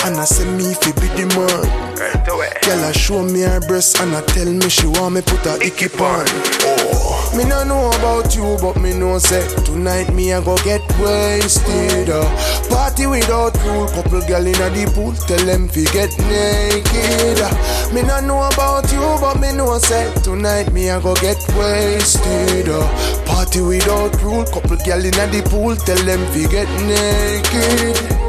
and 0.05 0.15
I 0.15 0.23
say 0.23 0.45
me 0.55 0.73
fi 0.75 0.91
be 0.93 1.07
the 1.19 1.27
man. 1.35 1.89
girl 2.63 2.83
a 2.83 2.93
show 2.93 3.23
me 3.23 3.41
her 3.41 3.59
breast 3.67 3.99
and 3.99 4.15
I 4.15 4.21
tell 4.21 4.45
me 4.51 4.69
she 4.69 4.87
want 4.87 5.15
me 5.15 5.21
put 5.21 5.39
her 5.39 5.61
icky 5.61 5.87
on. 5.99 6.25
Oh, 6.25 6.78
me 7.35 7.43
no 7.45 7.63
know 7.63 7.89
about 7.91 8.35
you, 8.35 8.57
but 8.61 8.79
me 8.81 8.93
know 8.93 9.17
say 9.19 9.45
tonight 9.63 10.11
me 10.13 10.31
a 10.31 10.41
go 10.41 10.57
get 10.57 10.81
wasted. 10.99 12.09
Uh. 12.09 12.23
Party 12.69 13.05
without 13.05 13.55
rule, 13.63 13.87
couple 13.87 14.21
girl 14.27 14.45
inna 14.47 14.69
the 14.69 14.91
pool, 14.93 15.13
tell 15.13 15.45
them 15.45 15.67
fi 15.67 15.83
get 15.85 16.11
naked. 16.27 17.39
Uh. 17.39 17.93
Me 17.93 18.01
no 18.01 18.19
know 18.21 18.41
about 18.47 18.91
you, 18.91 19.01
but 19.21 19.39
me 19.39 19.51
know 19.51 19.77
say 19.77 20.11
tonight 20.23 20.71
me 20.71 20.89
a 20.89 20.99
go 20.99 21.13
get 21.15 21.37
wasted. 21.57 22.69
Uh. 22.69 22.87
Party 23.25 23.61
without 23.61 24.13
rule, 24.21 24.45
couple 24.45 24.77
girl 24.77 25.05
inna 25.05 25.27
the 25.27 25.41
pool, 25.49 25.75
tell 25.75 26.03
them 26.05 26.25
fi 26.33 26.47
get 26.47 26.69
naked. 26.87 28.28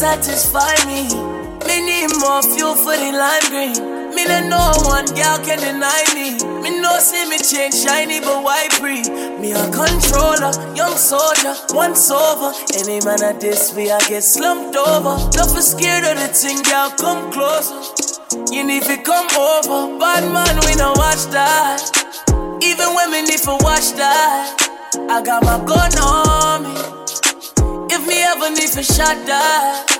Satisfy 0.00 0.72
me. 0.88 1.04
Me 1.68 1.76
need 1.84 2.08
more 2.24 2.40
fuel 2.40 2.74
for 2.74 2.96
the 2.96 3.12
lime 3.12 3.46
green. 3.52 3.76
Me 4.16 4.24
let 4.24 4.48
no 4.48 4.72
one 4.88 5.04
girl 5.12 5.36
can 5.44 5.60
deny 5.60 6.02
me. 6.16 6.40
Me 6.62 6.80
no 6.80 6.98
see 6.98 7.28
me 7.28 7.36
change 7.36 7.74
shiny 7.74 8.18
but 8.18 8.42
white 8.42 8.72
free. 8.80 9.04
Me 9.36 9.52
a 9.52 9.64
controller, 9.68 10.56
young 10.74 10.96
soldier, 10.96 11.52
once 11.76 12.10
over. 12.10 12.50
Any 12.80 13.04
man 13.04 13.22
at 13.22 13.42
this 13.42 13.74
way 13.74 13.90
I 13.90 14.00
get 14.08 14.22
slumped 14.22 14.74
over. 14.74 15.20
Don't 15.36 15.54
be 15.54 15.60
scared 15.60 16.04
of 16.08 16.16
the 16.16 16.32
thing, 16.32 16.62
girl, 16.62 16.88
come 16.96 17.30
closer. 17.30 17.76
You 18.50 18.64
need 18.64 18.84
to 18.84 18.96
come 19.02 19.28
over. 19.36 19.98
Bad 20.00 20.24
man, 20.32 20.56
we 20.64 20.76
no 20.76 20.94
watch 20.96 21.28
that. 21.36 21.84
Even 22.62 22.88
women 22.96 23.24
me 23.24 23.36
need 23.36 23.42
to 23.44 23.56
watch 23.60 23.92
that. 24.00 24.56
I 25.10 25.20
got 25.20 25.44
my 25.44 25.60
gun 25.68 25.92
on 26.00 26.62
me. 26.72 27.00
If 28.30 28.38
me 28.38 28.46
ever 28.46 28.54
need 28.54 28.70
to 28.78 28.82
shut 28.84 29.26
that. 29.26 29.90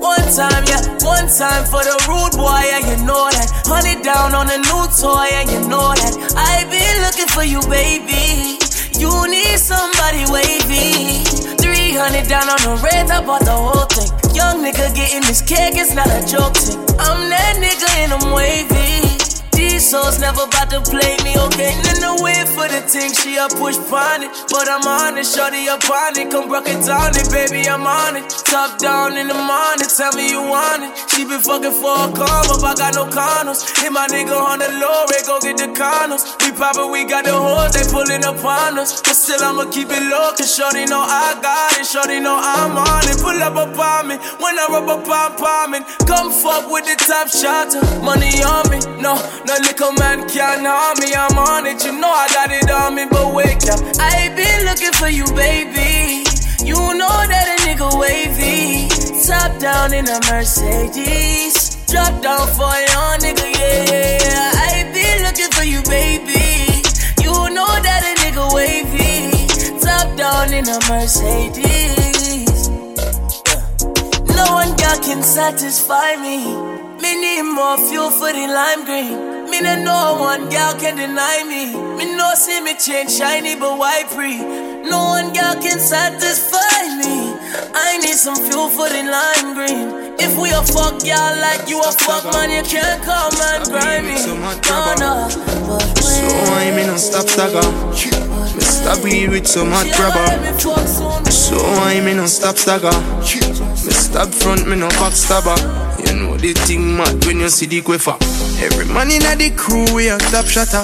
One 0.00 0.24
time, 0.32 0.64
yeah, 0.64 0.80
one 1.04 1.28
time 1.28 1.68
for 1.68 1.84
the 1.84 1.92
rude 2.08 2.32
boy, 2.32 2.64
yeah, 2.64 2.80
you 2.80 2.96
know 3.04 3.28
that. 3.28 3.52
Honey 3.68 4.00
down 4.00 4.32
on 4.32 4.48
a 4.48 4.56
new 4.56 4.82
toy, 4.96 5.28
yeah, 5.28 5.44
you 5.44 5.60
know 5.68 5.92
that. 5.92 6.16
I 6.40 6.64
been 6.72 6.96
looking 7.04 7.28
for 7.28 7.44
you, 7.44 7.60
baby. 7.68 8.56
You 8.96 9.12
need 9.28 9.60
somebody 9.60 10.24
wavy. 10.32 11.28
300 11.60 12.24
down 12.24 12.48
on 12.48 12.60
the 12.64 12.80
red, 12.80 13.10
I 13.10 13.20
bought 13.20 13.44
the 13.44 13.52
whole 13.52 13.84
thing. 13.92 14.08
Young 14.32 14.64
nigga 14.64 14.96
getting 14.96 15.20
this 15.28 15.42
cake, 15.42 15.76
it's 15.76 15.92
not 15.92 16.08
a 16.08 16.24
joke 16.24 16.56
thing. 16.56 16.80
I'm 16.96 17.28
that 17.28 17.60
nigga 17.60 17.92
and 18.00 18.16
I'm 18.16 18.32
wavy. 18.32 18.85
Souls 19.78 20.18
never 20.18 20.48
about 20.48 20.70
to 20.70 20.80
play 20.80 21.16
me, 21.22 21.36
okay? 21.36 21.76
In 21.76 22.00
the 22.00 22.16
way 22.24 22.40
for 22.56 22.64
the 22.64 22.80
thing, 22.88 23.12
she 23.12 23.36
a 23.36 23.46
push 23.60 23.76
pon 23.92 24.24
it. 24.24 24.32
But 24.48 24.68
I'm 24.72 24.82
on 24.88 25.18
it, 25.18 25.26
shorty 25.26 25.68
up 25.68 25.84
on 25.84 26.16
it. 26.16 26.30
Come 26.30 26.50
rock 26.50 26.64
it 26.66 26.80
down 26.86 27.12
it, 27.12 27.28
baby, 27.28 27.68
I'm 27.68 27.86
on 27.86 28.16
it. 28.16 28.24
Top 28.48 28.78
down 28.78 29.16
in 29.20 29.28
the 29.28 29.36
morning, 29.36 29.90
tell 29.92 30.12
me 30.16 30.32
you 30.32 30.40
want 30.40 30.88
it. 30.88 30.92
She 31.12 31.28
been 31.28 31.44
fucking 31.44 31.76
for 31.76 31.92
a 31.92 32.08
come 32.08 32.48
up, 32.48 32.64
I 32.64 32.72
got 32.72 32.96
no 32.96 33.04
condoms. 33.06 33.68
Hit 33.78 33.92
my 33.92 34.08
nigga 34.08 34.32
on 34.32 34.58
the 34.64 34.70
low, 34.80 35.04
ray, 35.12 35.22
go 35.28 35.38
get 35.44 35.60
the 35.60 35.68
condoms. 35.76 36.24
We 36.40 36.56
poppin', 36.56 36.90
we 36.90 37.04
got 37.04 37.28
the 37.28 37.36
hoes, 37.36 37.76
they 37.76 37.84
pullin' 37.92 38.24
up 38.24 38.40
on 38.40 38.78
us. 38.80 39.02
But 39.04 39.14
still, 39.14 39.44
I'ma 39.44 39.68
keep 39.70 39.92
it 39.92 40.02
low, 40.08 40.32
cause 40.32 40.48
shorty 40.48 40.86
know 40.86 41.04
I 41.04 41.36
got 41.42 41.76
it. 41.76 41.84
Shorty 41.84 42.18
know 42.18 42.38
I'm 42.40 42.76
on 42.76 43.04
it. 43.12 43.20
Pull 43.20 43.36
up 43.42 43.56
up 43.60 43.76
on 43.76 44.08
me 44.08 44.16
when 44.40 44.56
I 44.56 44.66
rub 44.72 44.88
up 44.88 45.04
on 45.04 45.36
palming. 45.36 45.84
Come 46.08 46.32
fuck 46.32 46.70
with 46.70 46.88
the 46.88 46.96
top 47.04 47.28
shot, 47.28 47.76
money 48.02 48.40
on 48.40 48.64
me. 48.72 48.80
No, 49.02 49.20
no 49.44 49.54
little 49.76 49.92
man 50.00 50.26
can't 50.28 50.64
harm 50.64 50.96
me, 51.00 51.12
I'm 51.12 51.36
on 51.36 51.66
it. 51.66 51.84
You 51.84 51.92
know 51.92 52.08
I 52.08 52.28
got 52.32 52.50
it 52.50 52.70
on 52.70 52.94
me, 52.94 53.04
but 53.10 53.34
wake 53.34 53.68
up. 53.68 53.80
I 54.00 54.32
been 54.34 54.64
looking 54.64 54.92
for 54.92 55.08
you, 55.08 55.26
baby. 55.36 56.24
You 56.64 56.80
know 56.96 57.16
that 57.28 57.46
a 57.52 57.56
nigga 57.68 57.92
wavy. 58.00 58.88
Top 59.26 59.58
down 59.60 59.92
in 59.92 60.08
a 60.08 60.18
Mercedes. 60.32 61.76
Drop 61.92 62.22
down 62.22 62.48
for 62.56 62.72
your 62.88 63.10
nigga, 63.20 63.52
yeah. 63.52 64.64
I 64.64 64.88
been 64.96 65.22
looking 65.28 65.52
for 65.52 65.64
you, 65.64 65.82
baby. 65.92 66.80
You 67.20 67.36
know 67.52 67.68
that 67.84 68.00
a 68.00 68.12
nigga 68.24 68.48
wavy. 68.56 69.28
Top 69.84 70.08
down 70.16 70.54
in 70.54 70.64
a 70.68 70.78
Mercedes. 70.88 72.68
No 74.32 74.44
one 74.56 74.72
girl 74.80 74.98
can 75.04 75.22
satisfy 75.22 76.16
me. 76.16 76.56
Me 77.02 77.20
need 77.20 77.42
more 77.42 77.76
fuel 77.76 78.10
for 78.10 78.32
the 78.32 78.46
lime 78.48 78.84
green. 78.86 79.35
Me 79.56 79.62
know 79.62 79.84
no 79.84 80.20
one 80.20 80.50
girl 80.50 80.74
can 80.74 80.96
deny 80.96 81.42
me. 81.48 81.72
Me 81.96 82.14
no 82.14 82.34
see 82.34 82.60
me 82.60 82.74
change 82.76 83.10
shiny 83.10 83.56
but 83.56 83.78
white 83.78 84.04
free. 84.10 84.36
No 84.36 85.16
one 85.16 85.32
girl 85.32 85.54
can 85.64 85.80
satisfy 85.80 86.84
me. 87.00 87.32
I 87.72 87.96
need 87.96 88.16
some 88.20 88.36
fuel 88.36 88.68
for 88.68 88.86
the 88.90 89.00
lime 89.08 89.54
green. 89.54 90.12
If 90.20 90.36
we 90.36 90.50
a 90.50 90.60
fuck 90.60 91.02
y'all 91.06 91.40
like 91.40 91.70
you 91.70 91.80
a 91.80 91.90
fuck 91.90 92.24
man, 92.34 92.50
you 92.50 92.62
can't 92.68 93.02
come 93.02 93.32
and 93.32 93.64
grind 93.72 94.04
me. 94.04 94.16
No, 94.26 94.92
no, 95.00 95.28
So 96.04 96.26
I 96.52 96.70
mean 96.76 96.88
no 96.88 96.98
stop 96.98 97.26
stagger. 97.26 97.64
Me 98.56 98.60
stop 98.60 99.02
weed 99.02 99.30
with 99.30 99.46
some 99.46 99.70
hot 99.70 99.86
grabber. 99.96 100.60
So 101.30 101.56
I 101.80 102.02
mean 102.04 102.18
no 102.18 102.26
stop 102.26 102.58
stagger. 102.58 102.92
Me 102.92 103.92
stop 104.04 104.28
front, 104.28 104.68
me 104.68 104.76
no 104.76 104.88
backstabber. 105.00 105.85
Know 106.16 106.34
the 106.38 106.54
thing 106.54 106.96
mad 106.96 107.26
when 107.26 107.40
you 107.40 107.50
see 107.50 107.66
the 107.66 107.82
quiffer. 107.82 108.16
Every 108.64 108.86
man 108.86 109.10
in 109.10 109.20
the 109.20 109.52
crew 109.54 109.84
we 109.94 110.08
a 110.08 110.16
top 110.16 110.46
shotter. 110.46 110.80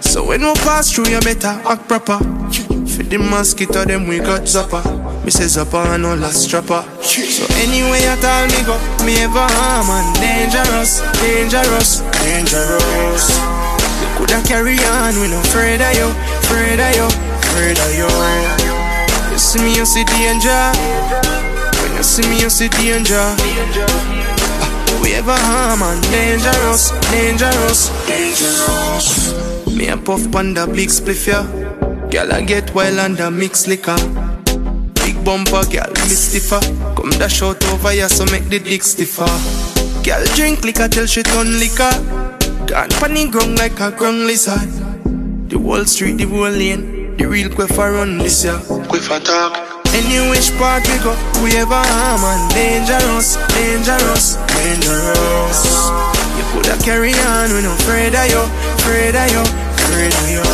So 0.00 0.22
when 0.28 0.42
we 0.42 0.54
pass 0.62 0.92
through, 0.92 1.08
you 1.10 1.18
better 1.20 1.58
act 1.66 1.88
proper. 1.88 2.18
For 2.86 3.02
the 3.02 3.18
mosquito, 3.18 3.84
them 3.84 4.06
we 4.06 4.18
got 4.18 4.42
zapper. 4.46 4.86
Me 5.24 5.30
say 5.30 5.50
zapper 5.50 5.82
and 5.90 6.04
no 6.04 6.14
last 6.14 6.46
strapper. 6.46 6.86
So 7.02 7.44
anyway, 7.58 8.06
at 8.06 8.22
all 8.22 8.46
me 8.46 8.62
go, 8.62 8.78
me 9.02 9.18
ever 9.26 9.42
harm 9.58 9.90
and 9.90 10.08
dangerous, 10.22 11.02
dangerous, 11.18 12.06
dangerous. 12.22 13.26
You 13.98 14.08
coulda 14.14 14.38
carry 14.46 14.78
on, 15.02 15.18
we 15.18 15.26
no 15.26 15.42
afraid 15.50 15.82
of 15.82 15.92
you, 15.98 16.06
afraid 16.46 16.78
of 16.78 16.94
you, 16.94 17.10
afraid 17.42 17.74
of 17.74 17.90
you. 17.90 18.08
You 19.34 19.38
see 19.38 19.58
me, 19.58 19.74
you 19.74 19.84
see 19.84 20.04
danger. 20.06 20.70
When 21.82 21.90
you 21.98 22.04
see 22.06 22.22
me, 22.30 22.38
you 22.38 22.50
see 22.50 22.68
danger. 22.70 23.34
We 25.02 25.14
ever 25.14 25.36
harm 25.36 25.82
and 25.82 26.02
dangerous, 26.10 26.90
dangerous, 27.10 27.88
dangerous. 28.06 29.66
Me 29.76 29.88
a 29.88 29.96
puff 29.96 30.30
panda 30.32 30.66
big 30.66 30.88
spliff 30.88 31.26
ya. 31.26 31.42
Girl 32.10 32.32
I 32.32 32.42
get 32.42 32.74
wild 32.74 32.98
under 32.98 33.30
mix 33.30 33.66
liquor. 33.66 33.96
Big 35.04 35.16
bumper, 35.24 35.64
girl 35.70 35.92
me 36.08 36.14
stiffer. 36.14 36.60
Come 36.94 37.10
dash 37.10 37.42
out 37.42 37.62
over 37.72 37.92
ya 37.92 38.08
so 38.08 38.24
make 38.26 38.48
the 38.48 38.58
dick 38.58 38.82
stiffer. 38.82 39.28
Girl 40.02 40.24
drink 40.34 40.64
liquor 40.64 40.88
till 40.88 41.06
she 41.06 41.22
turn 41.22 41.58
liquor. 41.58 41.92
Gone 42.66 42.90
panny 43.00 43.28
ground 43.28 43.58
like 43.58 43.78
a 43.80 43.90
ground 43.90 44.26
lizard. 44.26 44.68
The 45.50 45.58
whole 45.58 45.84
street, 45.84 46.18
the 46.18 46.24
whole 46.24 46.50
lane. 46.50 47.16
The 47.16 47.26
real 47.26 47.48
quiffer 47.48 47.92
run 47.92 48.18
this 48.18 48.44
ya. 48.44 48.58
Quiffer 48.88 49.20
talk. 49.20 49.65
Any 49.96 50.20
which 50.28 50.52
part 50.60 50.84
we 50.92 50.98
go, 51.00 51.16
we 51.40 51.56
ever 51.56 51.72
harm 51.72 52.20
and 52.20 52.52
dangerous, 52.52 53.40
dangerous, 53.56 54.36
dangerous. 54.52 55.60
You 56.36 56.44
coulda 56.52 56.76
carry 56.84 57.16
on, 57.16 57.48
we 57.56 57.62
no 57.64 57.72
afraid 57.72 58.12
of 58.12 58.28
you, 58.28 58.44
afraid 58.76 59.16
of 59.16 59.24
you, 59.32 59.40
afraid 59.40 60.12
of 60.12 60.28
you. 60.28 60.44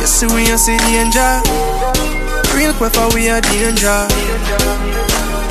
You 0.00 0.06
see 0.08 0.26
we 0.32 0.48
you 0.48 0.56
see 0.56 0.78
danger, 0.80 1.44
real 2.56 2.72
quick 2.72 2.94
for 2.96 3.12
we 3.12 3.28
are 3.28 3.42
danger. 3.42 4.08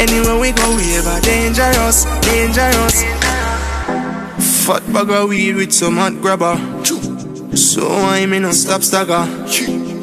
Anywhere 0.02 0.40
we 0.42 0.52
go, 0.52 0.66
we 0.76 0.98
ever 0.98 1.22
dangerous, 1.22 2.06
dangerous. 2.26 3.04
Fat 4.66 4.82
bag 4.92 5.12
of 5.12 5.30
weed 5.30 5.56
with 5.56 5.72
some 5.72 5.98
hot 5.98 6.20
grabber. 6.20 6.58
So 7.56 7.88
I 7.88 8.26
me 8.26 8.40
no 8.40 8.52
stop 8.52 8.82
stagger. 8.82 9.26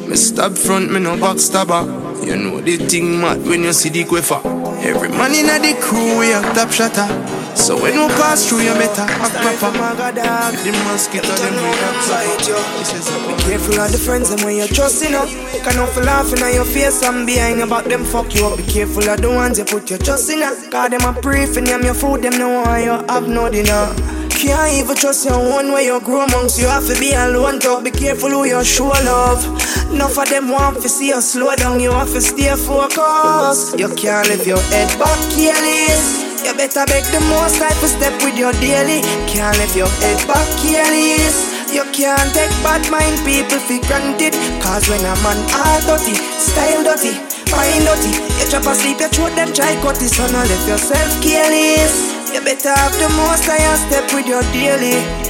Me 0.07 0.15
stab 0.15 0.55
front, 0.55 0.93
me 0.93 1.01
no 1.01 1.17
backstabber. 1.17 2.08
You 2.29 2.37
know 2.37 2.61
the 2.61 2.77
thing 2.77 3.19
mad 3.19 3.41
when 3.41 3.63
you 3.63 3.73
see 3.73 3.89
the 3.89 4.03
quiffer. 4.03 4.37
Every 4.85 5.09
man 5.09 5.33
in 5.33 5.47
the 5.47 5.73
crew 5.81 6.19
we 6.19 6.29
a 6.31 6.39
top 6.53 6.69
shotter. 6.69 7.09
So 7.57 7.73
when 7.81 7.97
we 7.97 8.05
pass 8.21 8.47
through, 8.47 8.69
you 8.69 8.73
better 8.77 9.01
act 9.01 9.33
proper. 9.41 10.13
The 10.13 10.71
mosquito 10.85 11.25
them 11.25 11.57
we 11.57 11.73
have 11.81 13.33
Be 13.33 13.43
careful 13.49 13.79
of 13.81 13.91
the 13.91 13.97
friends 13.97 14.29
and 14.29 14.43
when 14.43 14.57
you're 14.57 14.67
trusting 14.67 15.15
up. 15.15 15.27
You 15.27 15.59
can 15.65 15.75
not 15.75 15.97
laughing 16.05 16.43
on 16.43 16.53
your 16.53 16.65
face 16.65 17.01
and 17.01 17.25
behind 17.25 17.61
about 17.61 17.85
them 17.85 18.05
fuck 18.05 18.35
you 18.35 18.45
up. 18.45 18.57
Be 18.57 18.63
careful 18.63 19.09
of 19.09 19.19
the 19.19 19.29
ones 19.31 19.57
you 19.57 19.65
put 19.65 19.89
your 19.89 19.97
trust 19.97 20.29
in. 20.29 20.41
Cause 20.69 20.91
them 20.91 21.01
a 21.01 21.19
brief 21.19 21.57
and 21.57 21.65
them 21.65 21.81
your 21.81 21.95
food, 21.95 22.21
them 22.21 22.37
know 22.37 22.61
why 22.61 22.83
you 22.83 22.91
have 22.91 23.27
no 23.27 23.49
dinner. 23.49 24.18
Can't 24.39 24.71
even 24.73 24.95
trust 24.95 25.25
your 25.25 25.35
own 25.35 25.73
way 25.73 25.85
you 25.85 25.99
grow 25.99 26.23
amongst 26.23 26.57
you 26.59 26.67
have 26.67 26.87
to 26.87 26.97
be 26.97 27.11
alone 27.11 27.59
talk 27.59 27.83
be 27.83 27.91
careful 27.91 28.29
who 28.29 28.45
you 28.45 28.63
show 28.63 28.87
love 28.87 29.43
Enough 29.91 30.17
of 30.17 30.29
them 30.29 30.47
want 30.47 30.81
to 30.81 30.87
see 30.87 31.09
you 31.09 31.21
slow 31.21 31.53
down 31.55 31.79
you 31.79 31.91
have 31.91 32.11
to 32.13 32.21
stay 32.21 32.55
focused 32.55 33.77
You 33.77 33.93
can't 33.95 34.27
live 34.29 34.47
your 34.47 34.61
head 34.71 34.87
back 34.97 35.19
careless 35.35 36.29
You 36.43 36.55
better 36.55 36.85
beg 36.87 37.03
the 37.11 37.19
most 37.29 37.59
life 37.59 37.79
to 37.81 37.87
step 37.87 38.15
with 38.23 38.37
your 38.37 38.53
daily. 38.53 39.01
Can't 39.27 39.57
lift 39.59 39.75
your 39.75 39.91
head 40.01 40.17
back 40.25 40.47
careless. 40.57 41.45
You 41.69 41.83
can't 41.91 42.31
take 42.33 42.49
bad 42.65 42.81
mind 42.89 43.21
people 43.21 43.59
for 43.59 43.77
granted. 43.85 44.33
Cause 44.63 44.87
when 44.89 45.03
a 45.05 45.13
man 45.21 45.37
all 45.53 45.79
dirty, 45.85 46.15
style 46.39 46.81
dirty, 46.81 47.13
mind 47.51 47.85
dirty. 47.85 48.17
You 48.39 48.49
drop 48.49 48.65
asleep, 48.71 48.97
you 48.97 49.09
throat 49.09 49.35
them 49.35 49.53
try 49.53 49.75
cut 49.83 50.01
it, 50.01 50.09
so 50.09 50.25
no 50.31 50.39
left 50.39 50.67
yourself 50.67 51.21
careless. 51.21 52.18
You 52.33 52.41
better 52.41 52.69
have 52.69 52.93
the 52.93 53.09
most 53.17 53.49
and 53.49 53.79
step 53.79 54.13
with 54.13 54.27
your 54.27 54.43
daily. 54.53 55.29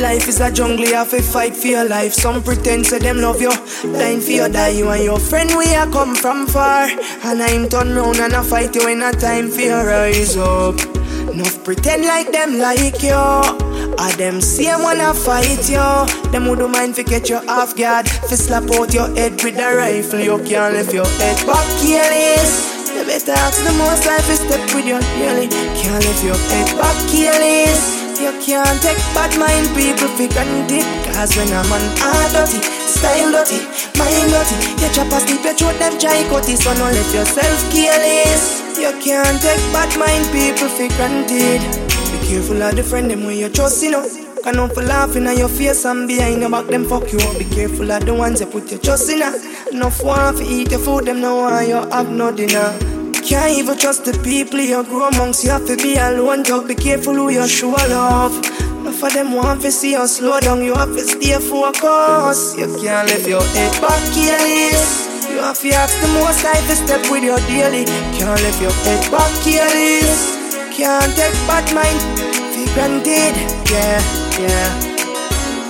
Life 0.00 0.26
is 0.26 0.40
a 0.40 0.50
jungle, 0.50 0.86
you 0.86 0.94
have 0.94 1.10
to 1.10 1.22
fight 1.22 1.54
for 1.54 1.68
your 1.68 1.88
life. 1.88 2.12
Some 2.12 2.42
pretend 2.42 2.86
say 2.86 2.98
them 2.98 3.18
love 3.18 3.40
you, 3.40 3.52
dying 3.92 4.20
for 4.20 4.30
you 4.30 4.48
die. 4.48 4.70
You 4.70 4.88
and 4.88 5.04
your 5.04 5.18
friend 5.18 5.50
we 5.56 5.72
a 5.74 5.86
come 5.86 6.14
from 6.14 6.46
far, 6.46 6.88
and 7.24 7.42
I'm 7.42 7.68
turn 7.68 7.94
round 7.94 8.18
and 8.18 8.34
I 8.34 8.42
fight 8.42 8.74
you 8.74 8.84
when 8.84 9.02
a 9.02 9.12
time 9.12 9.50
for 9.50 9.60
your 9.60 9.86
rise 9.86 10.36
up. 10.36 10.80
Enough 11.30 11.62
pretend 11.62 12.04
like 12.06 12.32
them 12.32 12.58
like 12.58 13.02
you. 13.02 13.14
I 13.14 14.12
them 14.16 14.40
same 14.40 14.82
wanna 14.82 15.14
fight 15.14 15.68
you. 15.70 16.30
Them 16.32 16.44
who 16.44 16.56
don't 16.56 16.72
mind 16.72 16.96
fi 16.96 17.04
get 17.04 17.28
you 17.28 17.36
off 17.48 17.76
guard. 17.76 18.08
Fi 18.08 18.34
slap 18.34 18.64
out 18.72 18.92
your 18.92 19.14
head 19.14 19.32
with 19.44 19.58
a 19.58 19.76
rifle. 19.76 20.18
You 20.18 20.42
can't 20.44 20.74
lift 20.74 20.92
your 20.92 21.06
head 21.06 21.46
back 21.46 21.66
careless. 21.80 22.71
You 22.92 23.04
better 23.08 23.32
ask 23.32 23.64
the 23.64 23.72
most. 23.80 24.04
Life 24.04 24.28
is 24.28 24.40
step 24.44 24.60
with 24.76 24.86
your 24.86 25.00
daily. 25.16 25.48
Can't 25.80 26.04
lift 26.04 26.22
your 26.24 26.36
head 26.52 26.68
back 26.76 26.96
careless. 27.08 28.04
You 28.20 28.30
can't 28.38 28.78
take 28.80 29.00
bad 29.16 29.32
mind 29.40 29.66
people 29.74 30.08
fi 30.14 30.28
granted. 30.28 30.84
Cause 31.10 31.34
when 31.36 31.48
a 31.48 31.64
man 31.72 31.84
are 32.04 32.28
dirty, 32.30 32.60
style 32.86 33.32
dirty, 33.32 33.58
mind 33.98 34.30
dirty 34.30 34.56
You 34.78 34.88
chop 34.94 35.10
a 35.10 35.18
sleep, 35.18 35.42
you 35.42 35.54
throat 35.54 35.78
them 35.78 35.98
try 35.98 36.22
cut 36.28 36.48
it 36.48 36.58
So 36.58 36.72
no 36.74 36.84
let 36.84 37.12
yourself 37.12 37.58
careless 37.72 38.62
You 38.78 38.92
can't 39.02 39.40
take 39.42 39.60
bad 39.74 39.90
mind 39.98 40.26
people 40.30 40.68
fi 40.68 40.86
granted. 40.94 41.60
Be 42.12 42.18
careful 42.28 42.62
of 42.62 42.76
the 42.76 42.82
friend 42.84 43.10
them 43.10 43.24
when 43.24 43.36
you 43.36 43.48
trust, 43.48 43.82
you 43.82 43.90
know 43.90 44.21
Can 44.42 44.56
not 44.56 44.74
for 44.74 44.82
laughing 44.82 45.26
at 45.26 45.38
your 45.38 45.48
face 45.48 45.84
and 45.84 46.08
behind 46.08 46.40
your 46.40 46.50
back 46.50 46.66
them 46.66 46.84
fuck 46.84 47.12
you 47.12 47.18
up 47.20 47.38
Be 47.38 47.44
careful 47.44 47.90
of 47.90 48.04
the 48.04 48.12
ones 48.12 48.40
you 48.40 48.46
put 48.46 48.70
your 48.70 48.80
trust 48.80 49.08
in 49.10 49.22
ah. 49.22 49.32
Enough 49.70 50.02
want 50.02 50.38
fi 50.38 50.44
eat 50.44 50.70
your 50.70 50.80
food, 50.80 51.04
them 51.06 51.20
no 51.20 51.36
want 51.36 51.68
you 51.68 51.76
have 51.76 52.10
no 52.10 52.32
dinner 52.32 52.58
ah. 52.58 52.92
can't 53.22 53.56
even 53.56 53.78
trust 53.78 54.04
the 54.04 54.12
people 54.24 54.58
you 54.60 54.82
grow 54.84 55.08
amongst. 55.08 55.44
You 55.44 55.50
have 55.50 55.66
to 55.66 55.76
be 55.76 55.96
alone, 55.96 56.42
dog. 56.42 56.66
Be 56.68 56.74
careful 56.74 57.14
who 57.14 57.30
you 57.30 57.46
show 57.46 57.70
love. 57.70 58.34
Enough 58.80 59.02
of 59.02 59.12
them 59.14 59.32
want 59.32 59.62
to 59.62 59.70
see 59.70 59.92
you 59.92 60.06
slow 60.08 60.40
down. 60.40 60.62
You 60.62 60.74
have 60.74 60.92
to 60.92 61.00
stay 61.00 61.38
focused. 61.38 62.58
You 62.58 62.66
can't 62.82 63.08
lift 63.08 63.28
your 63.28 63.42
head 63.42 63.72
back, 63.80 64.02
careless. 64.12 65.06
You 65.30 65.38
have 65.38 65.58
to 65.60 65.70
ask 65.70 65.94
the 66.02 66.08
most 66.18 66.42
life 66.44 66.66
to 66.68 66.76
step 66.76 67.02
with 67.10 67.22
your 67.22 67.38
daily. 67.46 67.84
Can't 68.18 68.42
lift 68.42 68.60
your 68.60 68.72
head 68.84 69.10
back, 69.10 69.30
careless. 69.44 70.36
Can't 70.76 71.14
take 71.16 71.38
bad 71.46 71.64
mind 71.72 72.00
for 72.52 72.66
granted. 72.74 73.34
Yeah, 73.70 74.02
yeah. 74.38 74.68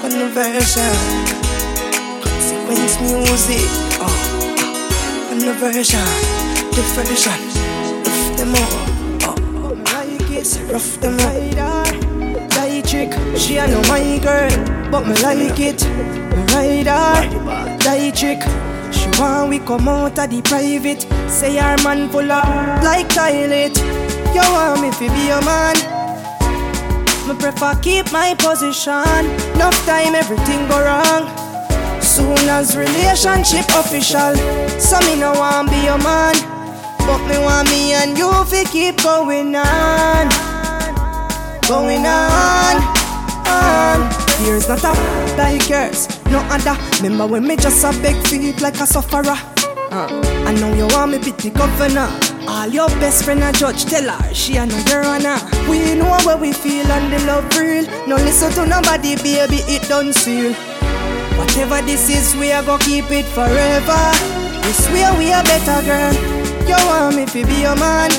Conversion. 0.03 0.97
Consequence 2.23 3.01
music. 3.01 3.69
Oh, 4.01 5.29
conversion 5.29 6.43
the 6.75 6.83
version. 6.97 7.33
Rough 8.05 8.37
them 8.37 8.55
up. 8.55 8.73
Oh, 9.29 9.75
like 9.93 10.31
it. 10.31 10.73
Rough 10.73 11.01
them 11.01 11.19
up. 11.21 12.49
Die 12.51 12.81
chick, 12.83 13.13
she 13.37 13.57
a 13.59 13.67
no 13.67 13.81
my 13.83 14.19
girl, 14.19 14.51
but 14.91 15.07
me 15.07 15.15
like 15.23 15.61
it. 15.61 15.85
Me 15.85 16.43
ride 16.55 16.87
her. 16.87 17.79
Die 17.79 18.11
chick, 18.13 18.41
she 18.91 19.09
want 19.21 19.51
we 19.51 19.59
come 19.59 19.89
out 19.89 20.19
of 20.19 20.31
the 20.31 20.41
private. 20.43 21.03
Say 21.31 21.59
our 21.59 21.77
man 21.83 22.09
pull 22.09 22.31
up 22.33 22.83
like 22.83 23.09
toilet. 23.09 23.77
You 24.35 24.41
want 24.53 24.81
me 24.81 24.91
to 24.91 25.15
be 25.15 25.27
your 25.27 25.43
man? 25.45 25.92
Me 27.29 27.35
prefer 27.39 27.75
keep 27.81 28.11
my 28.13 28.35
position. 28.35 29.27
Enough 29.55 29.79
time 29.87 30.15
everything 30.15 30.67
go 30.69 30.83
wrong. 30.83 31.31
Soon 32.03 32.49
as 32.49 32.77
relationship 32.77 33.67
official, 33.75 34.35
so 34.79 34.99
me 35.07 35.19
no 35.19 35.33
want 35.33 35.71
be 35.71 35.77
your 35.85 35.99
man. 35.99 36.53
But 37.07 37.27
me 37.27 37.37
want 37.39 37.69
me 37.71 37.95
and 37.95 38.17
you 38.17 38.31
fi 38.45 38.63
keep 38.65 39.03
going 39.03 39.57
on 39.57 40.29
Going 41.67 42.07
on, 42.07 42.77
on 43.47 44.01
Here's 44.45 44.69
not 44.69 44.79
a 44.79 44.93
that 45.37 45.61
cares, 45.67 46.07
no 46.27 46.39
other 46.49 46.79
Remember 47.03 47.27
when 47.27 47.47
me 47.47 47.57
just 47.57 47.85
a 47.85 47.91
beg 48.03 48.17
feet 48.29 48.61
like 48.61 48.79
a 48.81 48.87
sufferer 48.87 49.37
uh, 49.91 50.09
I 50.47 50.55
know 50.55 50.73
you 50.75 50.87
want 50.95 51.11
me 51.11 51.19
be 51.19 51.33
the 51.33 51.51
governor 51.51 52.32
all 52.49 52.69
your 52.69 52.89
best 53.01 53.25
friend 53.25 53.43
a 53.43 53.53
judge, 53.53 53.85
tell 53.85 54.09
her 54.09 54.35
she 54.35 54.57
a 54.57 54.67
no 54.67 54.77
honor. 55.05 55.39
We 55.69 55.95
know 55.95 56.17
where 56.25 56.37
we 56.37 56.53
feel 56.53 56.87
and 56.87 57.13
the 57.13 57.19
love 57.27 57.49
real. 57.57 57.85
No 58.07 58.17
listen 58.17 58.53
to 58.53 58.67
nobody, 58.67 59.17
baby, 59.17 59.61
it 59.67 59.89
don't 59.89 60.13
seal. 60.13 60.53
Whatever 61.39 61.83
this 61.83 62.09
is, 62.09 62.37
we 62.37 62.53
are 62.53 62.63
gonna 62.63 62.83
keep 62.83 63.11
it 63.11 63.25
forever. 63.27 64.03
We 64.65 64.73
swear 64.73 65.17
we 65.19 65.33
are 65.33 65.43
better, 65.45 65.83
girl. 65.85 66.15
You 66.69 66.77
want 66.87 67.17
me 67.17 67.27
to 67.27 67.47
be 67.47 67.63
your 67.63 67.77
man? 67.77 68.11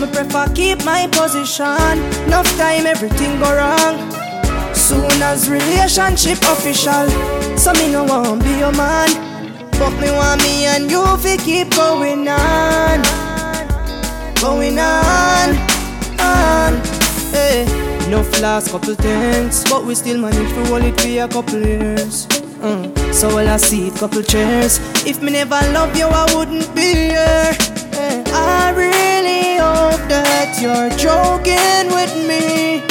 Me 0.00 0.06
prefer 0.06 0.46
keep 0.54 0.84
my 0.84 1.06
position. 1.12 1.98
Enough 2.26 2.50
time 2.56 2.86
everything 2.86 3.38
go 3.40 3.54
wrong. 3.54 4.10
Soon 4.74 5.22
as 5.22 5.48
relationship 5.48 6.38
official, 6.42 7.08
so 7.56 7.72
me 7.74 7.92
no 7.92 8.04
want 8.04 8.42
be 8.42 8.50
your 8.58 8.72
man. 8.72 9.29
But 9.80 9.98
me 9.98 10.10
want 10.10 10.42
me 10.42 10.66
and 10.66 10.90
you 10.90 11.02
to 11.02 11.36
keep 11.38 11.70
going 11.70 12.28
on, 12.28 13.00
going 14.34 14.78
on, 14.78 15.48
on. 16.20 16.72
Hey, 17.32 17.64
no 18.10 18.20
last 18.42 18.72
couple 18.72 18.94
things, 18.94 19.64
but 19.70 19.86
we 19.86 19.94
still 19.94 20.18
manage 20.18 20.52
to 20.52 20.66
hold 20.66 20.84
it 20.84 21.00
for 21.00 21.08
a 21.08 21.26
couple 21.28 21.60
years. 21.60 22.26
Mm. 22.60 23.14
So 23.14 23.34
while 23.34 23.48
I 23.48 23.56
see 23.56 23.88
a 23.88 23.90
couple 23.92 24.22
chairs. 24.22 24.78
If 25.06 25.22
me 25.22 25.32
never 25.32 25.58
love 25.72 25.96
you, 25.96 26.08
I 26.08 26.26
wouldn't 26.34 26.74
be 26.74 26.92
here. 27.12 27.56
Eh, 28.02 28.22
I 28.34 28.72
really 28.76 29.56
hope 29.56 30.04
that 30.12 30.58
you're 30.60 30.90
joking 30.98 31.86
with 31.96 32.14
me. 32.28 32.82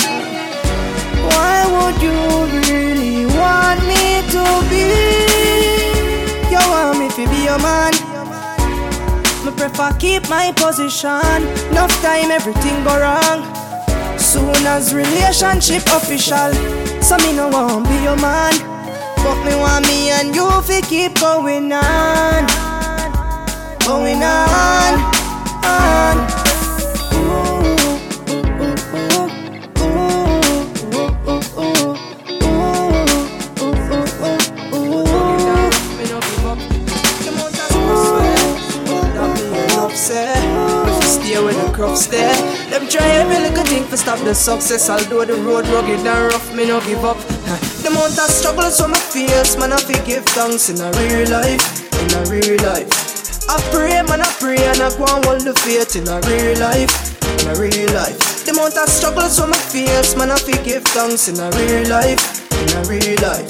Why 1.30 1.58
would 1.73 2.02
you 2.02 2.17
really 2.67 3.28
want 3.28 3.80
me 3.86 4.23
to 4.34 4.69
be? 4.71 5.18
To 7.19 7.27
be 7.27 7.43
your 7.43 7.60
man? 7.60 7.91
Me 9.43 9.51
prefer 9.51 9.91
keep 9.99 10.29
my 10.29 10.53
position. 10.55 11.43
Enough 11.69 11.91
time, 12.01 12.32
everything 12.32 12.82
go 12.86 12.97
wrong. 12.97 13.43
Soon 14.17 14.55
as 14.65 14.93
relationship 14.93 15.84
official, 15.88 16.53
so 17.03 17.17
me 17.17 17.36
no 17.36 17.49
want 17.49 17.89
be 17.89 17.95
your 17.95 18.15
man. 18.15 18.53
But 19.17 19.43
me 19.43 19.53
want 19.58 19.86
me 19.88 20.12
and 20.12 20.34
you 20.34 20.49
fi 20.62 20.79
keep 20.79 21.19
going 21.19 21.73
on, 21.73 22.47
going 23.86 24.23
on, 24.23 24.93
on. 25.65 26.38
Crops 41.79 42.07
there. 42.07 42.35
Them 42.69 42.89
try 42.89 43.07
every 43.23 43.39
little 43.39 43.63
thing 43.63 43.87
to 43.87 43.95
stop 43.95 44.19
the 44.27 44.35
success. 44.35 44.89
Although 44.89 45.23
the 45.23 45.35
road 45.35 45.65
rugged 45.71 46.03
and 46.03 46.27
rough, 46.27 46.53
me 46.53 46.67
no 46.67 46.81
give 46.81 47.05
up. 47.05 47.15
The 47.79 47.87
amount 47.87 48.19
of 48.19 48.27
struggles 48.27 48.75
from 48.81 48.91
my 48.91 48.99
face, 48.99 49.55
man, 49.55 49.71
I 49.71 49.77
feel 49.79 50.03
give 50.03 50.25
thanks 50.35 50.67
in 50.67 50.75
a 50.75 50.91
real 50.99 51.31
life, 51.31 51.63
in 51.95 52.11
a 52.19 52.21
real 52.27 52.59
life. 52.67 52.91
I 53.47 53.55
pray, 53.71 53.95
man, 54.03 54.19
I 54.19 54.27
pray, 54.43 54.59
and 54.59 54.83
I 54.83 54.91
go 54.91 55.07
and 55.07 55.23
hold 55.23 55.47
the 55.47 55.55
faith 55.55 55.95
in 55.95 56.03
a 56.11 56.19
real 56.27 56.59
life, 56.59 56.91
in 57.23 57.47
a 57.47 57.55
real 57.55 57.87
life. 57.95 58.43
The 58.43 58.51
amount 58.51 58.75
of 58.75 58.89
struggles 58.91 59.39
from 59.39 59.51
my 59.51 59.63
face, 59.71 60.17
man, 60.19 60.31
I 60.31 60.37
feel 60.37 60.59
give 60.65 60.83
thanks 60.91 61.31
in 61.31 61.39
a 61.39 61.47
real 61.55 61.87
life, 61.87 62.19
in 62.59 62.75
a 62.75 62.83
real 62.91 63.15
life. 63.23 63.47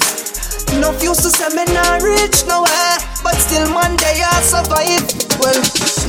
Enough 0.70 1.02
used 1.02 1.26
to 1.26 1.30
say 1.34 1.50
me 1.50 1.66
not 1.74 1.98
rich 1.98 2.46
nowhere, 2.46 2.89
but 3.30 3.38
still 3.40 3.72
one 3.72 3.96
day 3.96 4.22
I 4.26 4.42
survive. 4.42 5.06
Well, 5.38 5.60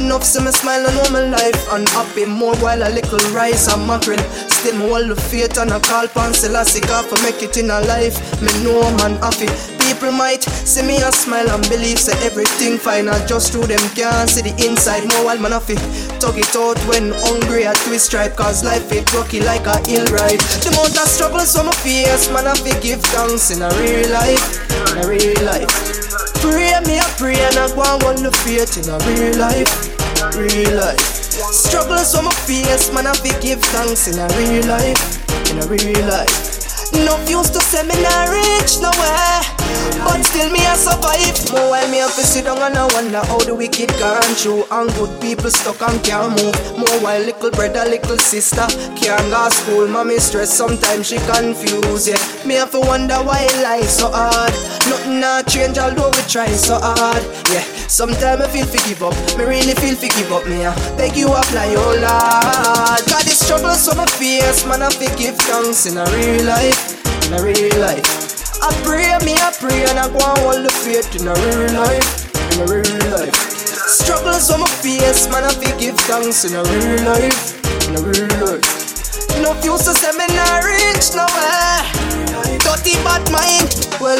enough 0.01 0.23
see 0.23 0.43
me 0.43 0.51
smile 0.51 0.85
and 0.85 0.95
know 0.97 1.09
my 1.11 1.25
life 1.29 1.61
and 1.71 1.87
happy 1.89 2.25
more 2.25 2.55
while 2.57 2.81
a 2.81 2.89
little 2.89 3.19
rice 3.31 3.71
and 3.71 3.85
mackerel. 3.85 4.17
Still 4.49 4.77
me 4.79 4.89
hold 4.89 5.09
the 5.09 5.15
faith 5.15 5.57
and 5.57 5.71
I 5.71 5.79
call 5.79 6.05
upon 6.05 6.33
Selassie 6.33 6.81
God 6.81 7.05
for 7.05 7.21
make 7.23 7.43
it 7.43 7.57
in 7.57 7.69
a 7.69 7.81
life. 7.81 8.17
Me 8.41 8.51
know 8.63 8.81
man 8.97 9.17
happy. 9.21 9.80
People 9.91 10.15
might 10.15 10.41
see 10.63 10.87
me 10.87 11.03
and 11.03 11.13
smile 11.13 11.51
and 11.51 11.67
believe 11.67 11.99
say 11.99 12.15
everything 12.23 12.79
fine. 12.79 13.09
I 13.09 13.19
just 13.27 13.51
through 13.51 13.67
them 13.67 13.83
can't 13.91 14.29
see 14.29 14.39
the 14.39 14.55
inside 14.63 15.03
more 15.11 15.27
while 15.27 15.37
man 15.37 15.51
happy. 15.51 15.75
Tug 16.15 16.39
it 16.39 16.55
out 16.55 16.79
when 16.87 17.11
hungry 17.27 17.67
at 17.67 17.75
twist 17.83 18.07
stripe 18.07 18.39
cause 18.39 18.63
life 18.63 18.87
it 18.95 19.03
rocky 19.11 19.43
like 19.43 19.67
a 19.67 19.75
hill 19.83 20.07
ride. 20.07 20.39
The 20.63 20.71
amount 20.71 20.95
of 20.95 21.11
struggles 21.11 21.59
on 21.59 21.67
my 21.67 21.75
face 21.83 22.31
man 22.31 22.47
I 22.47 22.55
fi 22.55 22.71
give 22.79 23.03
thanks 23.11 23.51
in 23.51 23.59
a 23.59 23.67
real 23.83 24.07
life, 24.15 24.63
in 24.95 25.03
a 25.03 25.03
real 25.03 25.35
life. 25.43 25.67
Pray 26.39 26.71
me 26.87 26.95
a 26.95 27.07
pray 27.19 27.35
and 27.35 27.59
I 27.59 27.67
go 27.75 27.83
and 27.83 27.99
hold 27.99 28.23
the 28.23 28.31
faith 28.47 28.79
in 28.79 28.87
a 28.87 28.95
real 29.11 29.35
life, 29.43 29.67
real 30.39 30.71
life. 30.79 31.03
Struggles 31.51 32.15
on 32.15 32.31
my 32.31 32.35
face, 32.47 32.87
man, 32.95 33.11
I 33.11 33.13
fi 33.19 33.35
give 33.43 33.59
thanks 33.75 34.07
in 34.07 34.15
a 34.23 34.27
real 34.39 34.71
life, 34.71 35.03
in 35.51 35.59
a 35.59 35.67
real 35.67 36.07
life. 36.07 36.50
No 36.93 37.17
used 37.27 37.53
to 37.53 37.61
say 37.61 37.83
me 37.83 37.95
not 38.03 38.27
rich 38.29 38.79
nowhere, 38.83 39.41
but 40.03 40.21
still 40.23 40.51
me 40.51 40.59
I 40.59 40.75
survive. 40.75 41.39
More 41.51 41.71
while 41.71 41.89
me 41.89 41.97
have 41.97 42.13
to 42.15 42.23
sit 42.23 42.45
down 42.45 42.59
and 42.59 42.77
I 42.77 42.85
wonder 42.93 43.19
how 43.25 43.39
the 43.39 43.55
wicked 43.55 43.89
gone 43.99 44.35
through 44.35 44.65
and 44.69 44.91
good 44.95 45.11
people 45.21 45.49
stuck 45.49 45.81
and 45.81 46.03
can't 46.03 46.35
move. 46.35 46.55
More 46.77 46.99
while 46.99 47.21
little 47.21 47.51
brother, 47.51 47.87
little 47.87 48.17
sister 48.17 48.67
can't 48.99 49.29
go 49.31 49.49
school. 49.49 49.87
Mommy 49.87 50.19
stress 50.19 50.51
sometimes 50.51 51.07
she 51.07 51.17
confused. 51.23 52.07
Yeah, 52.07 52.19
me 52.45 52.55
have 52.55 52.71
to 52.71 52.79
wonder 52.81 53.15
why 53.23 53.47
life 53.63 53.87
so 53.87 54.11
hard. 54.11 54.53
Nothing 54.91 55.19
not 55.21 55.47
change 55.47 55.77
although 55.77 56.11
we 56.11 56.21
try 56.27 56.51
so 56.51 56.75
hard. 56.79 57.23
Yeah, 57.55 57.63
sometimes 57.87 58.41
I 58.41 58.47
feel 58.51 58.67
to 58.67 58.79
give 58.87 59.01
up. 59.03 59.15
Me 59.37 59.45
really 59.45 59.73
feel 59.79 59.95
to 59.95 60.07
give 60.07 60.31
up. 60.31 60.45
Me 60.45 60.65
I 60.65 60.75
beg 60.97 61.15
you 61.15 61.31
apply 61.31 61.71
your 61.71 61.95
Lord. 62.03 63.01
Got 63.07 63.23
the 63.23 63.31
struggles 63.31 63.87
on 63.87 63.97
my 63.97 64.05
face, 64.19 64.65
man 64.67 64.83
I 64.83 64.89
fi 64.91 65.07
give 65.15 65.37
thanks 65.47 65.85
in 65.85 65.97
a 65.97 66.05
real 66.11 66.43
life 66.45 66.80
in 67.27 67.33
a 67.33 67.41
real 67.43 67.79
life. 67.79 68.05
I 68.61 68.69
pray, 68.83 69.09
me 69.25 69.33
I 69.39 69.51
pray, 69.57 69.85
and 69.89 69.97
I 69.97 70.07
go 70.07 70.19
and 70.21 70.37
hold 70.39 70.65
the 70.65 70.71
faith 70.71 71.15
in 71.15 71.27
a 71.27 71.33
real 71.33 71.73
life, 71.79 72.29
in 72.53 72.61
a 72.61 72.65
real 72.69 73.11
life. 73.11 73.35
Struggles 73.87 74.49
on 74.51 74.61
my 74.61 74.67
face, 74.67 75.29
man, 75.29 75.43
I 75.43 75.53
give 75.79 75.97
thanks 76.07 76.45
in 76.45 76.53
a 76.53 76.63
real 76.63 77.03
life, 77.05 77.57
in 77.89 77.95
a 77.95 78.01
real 78.01 78.29
life. 78.45 78.81
No 79.41 79.53
fuse 79.55 79.85
to 79.85 79.93
say 79.93 80.11
me 80.17 80.27
not 80.35 80.63
rich 80.63 81.15
nowhere. 81.15 82.10
Dirty 82.43 82.95
bad 83.05 83.23
mind. 83.31 83.69
Well, 84.01 84.17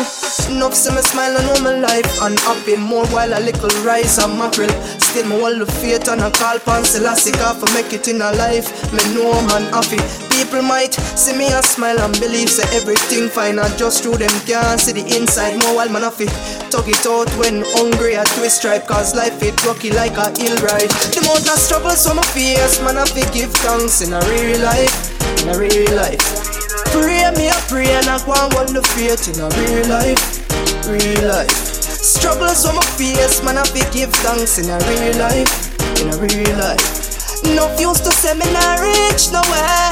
enough 0.50 0.76
see 0.76 0.94
me 0.94 1.02
smile 1.02 1.36
and 1.38 1.48
know 1.48 1.60
my 1.62 1.74
life 1.80 2.22
and 2.22 2.40
happy 2.42 2.78
more 2.78 3.06
while 3.08 3.34
a 3.34 3.42
little 3.42 3.70
rise 3.84 4.18
and 4.20 4.38
mackerel. 4.38 4.70
Still 5.02 5.28
me 5.28 5.40
hold 5.40 5.60
the 5.60 5.66
faith 5.66 6.08
and 6.08 6.22
I 6.22 6.30
call 6.30 6.60
pan 6.60 6.84
Selassie 6.84 7.34
for 7.34 7.66
make 7.74 7.94
it 7.94 8.08
in 8.08 8.22
a 8.22 8.32
life. 8.34 8.70
Me 8.94 9.02
know 9.16 9.34
man 9.50 9.66
happy. 9.74 9.98
People 10.30 10.62
might 10.62 10.94
see 10.94 11.36
me 11.38 11.48
and 11.52 11.66
smile 11.66 12.00
and 12.00 12.14
believe 12.20 12.50
say 12.50 12.66
everything 12.78 13.30
fine 13.30 13.60
and 13.60 13.78
just 13.78 14.04
through 14.04 14.18
them 14.18 14.34
can't 14.46 14.80
see 14.80 14.94
the 14.94 15.06
inside 15.18 15.58
more 15.64 15.76
while 15.76 15.90
man 15.90 16.04
happy. 16.04 16.28
Talk 16.70 16.88
it 16.88 17.06
out 17.06 17.30
when 17.42 17.64
hungry 17.74 18.18
I 18.18 18.24
twist 18.38 18.58
stripe 18.58 18.88
cause 18.88 19.16
life 19.16 19.42
it 19.42 19.58
rocky 19.66 19.92
like 19.92 20.18
a 20.18 20.30
hill 20.38 20.58
ride. 20.62 20.94
The 21.10 21.26
amount 21.26 21.50
of 21.50 21.58
struggles 21.58 22.06
on 22.06 22.18
my 22.18 22.24
face 22.38 22.82
man 22.84 22.96
happy 22.96 23.26
give 23.34 23.54
thanks 23.66 24.02
in 24.02 24.14
a 24.14 24.20
real 24.30 24.62
life, 24.62 24.94
in 25.42 25.50
a 25.50 25.58
real 25.58 25.96
life. 25.96 26.51
Pray 26.92 27.32
me 27.38 27.48
a 27.48 27.58
pray 27.72 27.90
and 27.92 28.08
I 28.08 28.20
go 28.26 28.36
and 28.36 28.52
hold 28.54 28.70
the 28.76 28.84
faith 28.94 29.32
in 29.32 29.40
a 29.40 29.48
real 29.56 29.88
life, 29.88 30.20
real 30.88 31.28
life. 31.28 31.52
Struggles 32.02 32.66
on 32.66 32.76
my 32.76 32.86
face, 33.00 33.44
man, 33.44 33.58
I 33.58 33.64
be 33.72 33.82
give 33.92 34.12
thanks 34.26 34.60
in 34.60 34.70
a 34.70 34.78
real 34.90 35.18
life, 35.18 35.52
in 36.02 36.10
a 36.12 36.18
real 36.18 36.58
life. 36.58 36.84
No 37.56 37.72
used 37.80 38.04
to 38.04 38.12
say 38.12 38.34
me 38.34 38.46
not 38.54 38.80
rich 38.80 39.32
nowhere, 39.32 39.92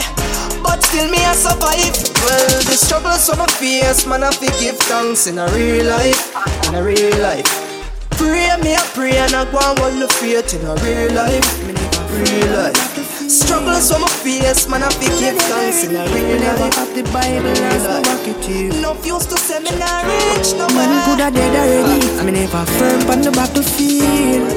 but 0.61 0.83
still 0.83 1.09
me 1.09 1.17
I 1.23 1.33
survive. 1.33 1.95
Well, 2.25 2.61
the 2.67 2.75
struggles 2.75 3.29
on 3.29 3.39
my 3.39 3.47
face, 3.47 4.05
man, 4.05 4.23
I 4.23 4.31
be 4.39 4.47
give 4.59 4.77
thanks 4.89 5.27
in 5.27 5.37
a 5.39 5.47
real 5.55 5.85
life, 5.85 6.35
in 6.67 6.75
a 6.75 6.83
real 6.83 7.17
life. 7.21 7.47
Pray 8.11 8.51
me 8.61 8.75
a 8.75 8.83
pray 8.93 9.15
and 9.17 9.33
I 9.33 9.49
go 9.49 9.59
and 9.63 9.79
hold 9.79 10.01
the 10.01 10.07
faith 10.19 10.53
in 10.53 10.67
a 10.67 10.75
real 10.83 11.13
life, 11.15 11.47
real 12.11 12.57
life. 12.57 12.98
Struggles 13.29 13.91
on 13.91 14.01
my 14.01 14.07
face, 14.07 14.67
man, 14.67 14.81
I 14.81 14.89
feel 14.89 15.13
give 15.19 15.37
thanks 15.37 15.83
in 15.83 15.95
a 15.95 16.01
real 16.09 16.41
life. 16.41 16.73
Have 16.73 16.95
the 16.95 17.03
Bible 17.13 17.53
as 17.69 17.85
my 17.85 18.33
too. 18.41 18.69
No 18.81 18.97
used 19.05 19.29
to 19.29 19.37
not 19.77 20.03
rich, 20.09 20.57
no 20.57 20.65
Man 20.73 21.05
coulda 21.05 21.29
dead 21.29 21.53
already 21.53 22.07
if 22.07 22.25
me 22.25 22.31
never 22.31 22.65
firm 22.65 23.05
on 23.05 23.21
the 23.21 23.29
battlefield. 23.29 24.49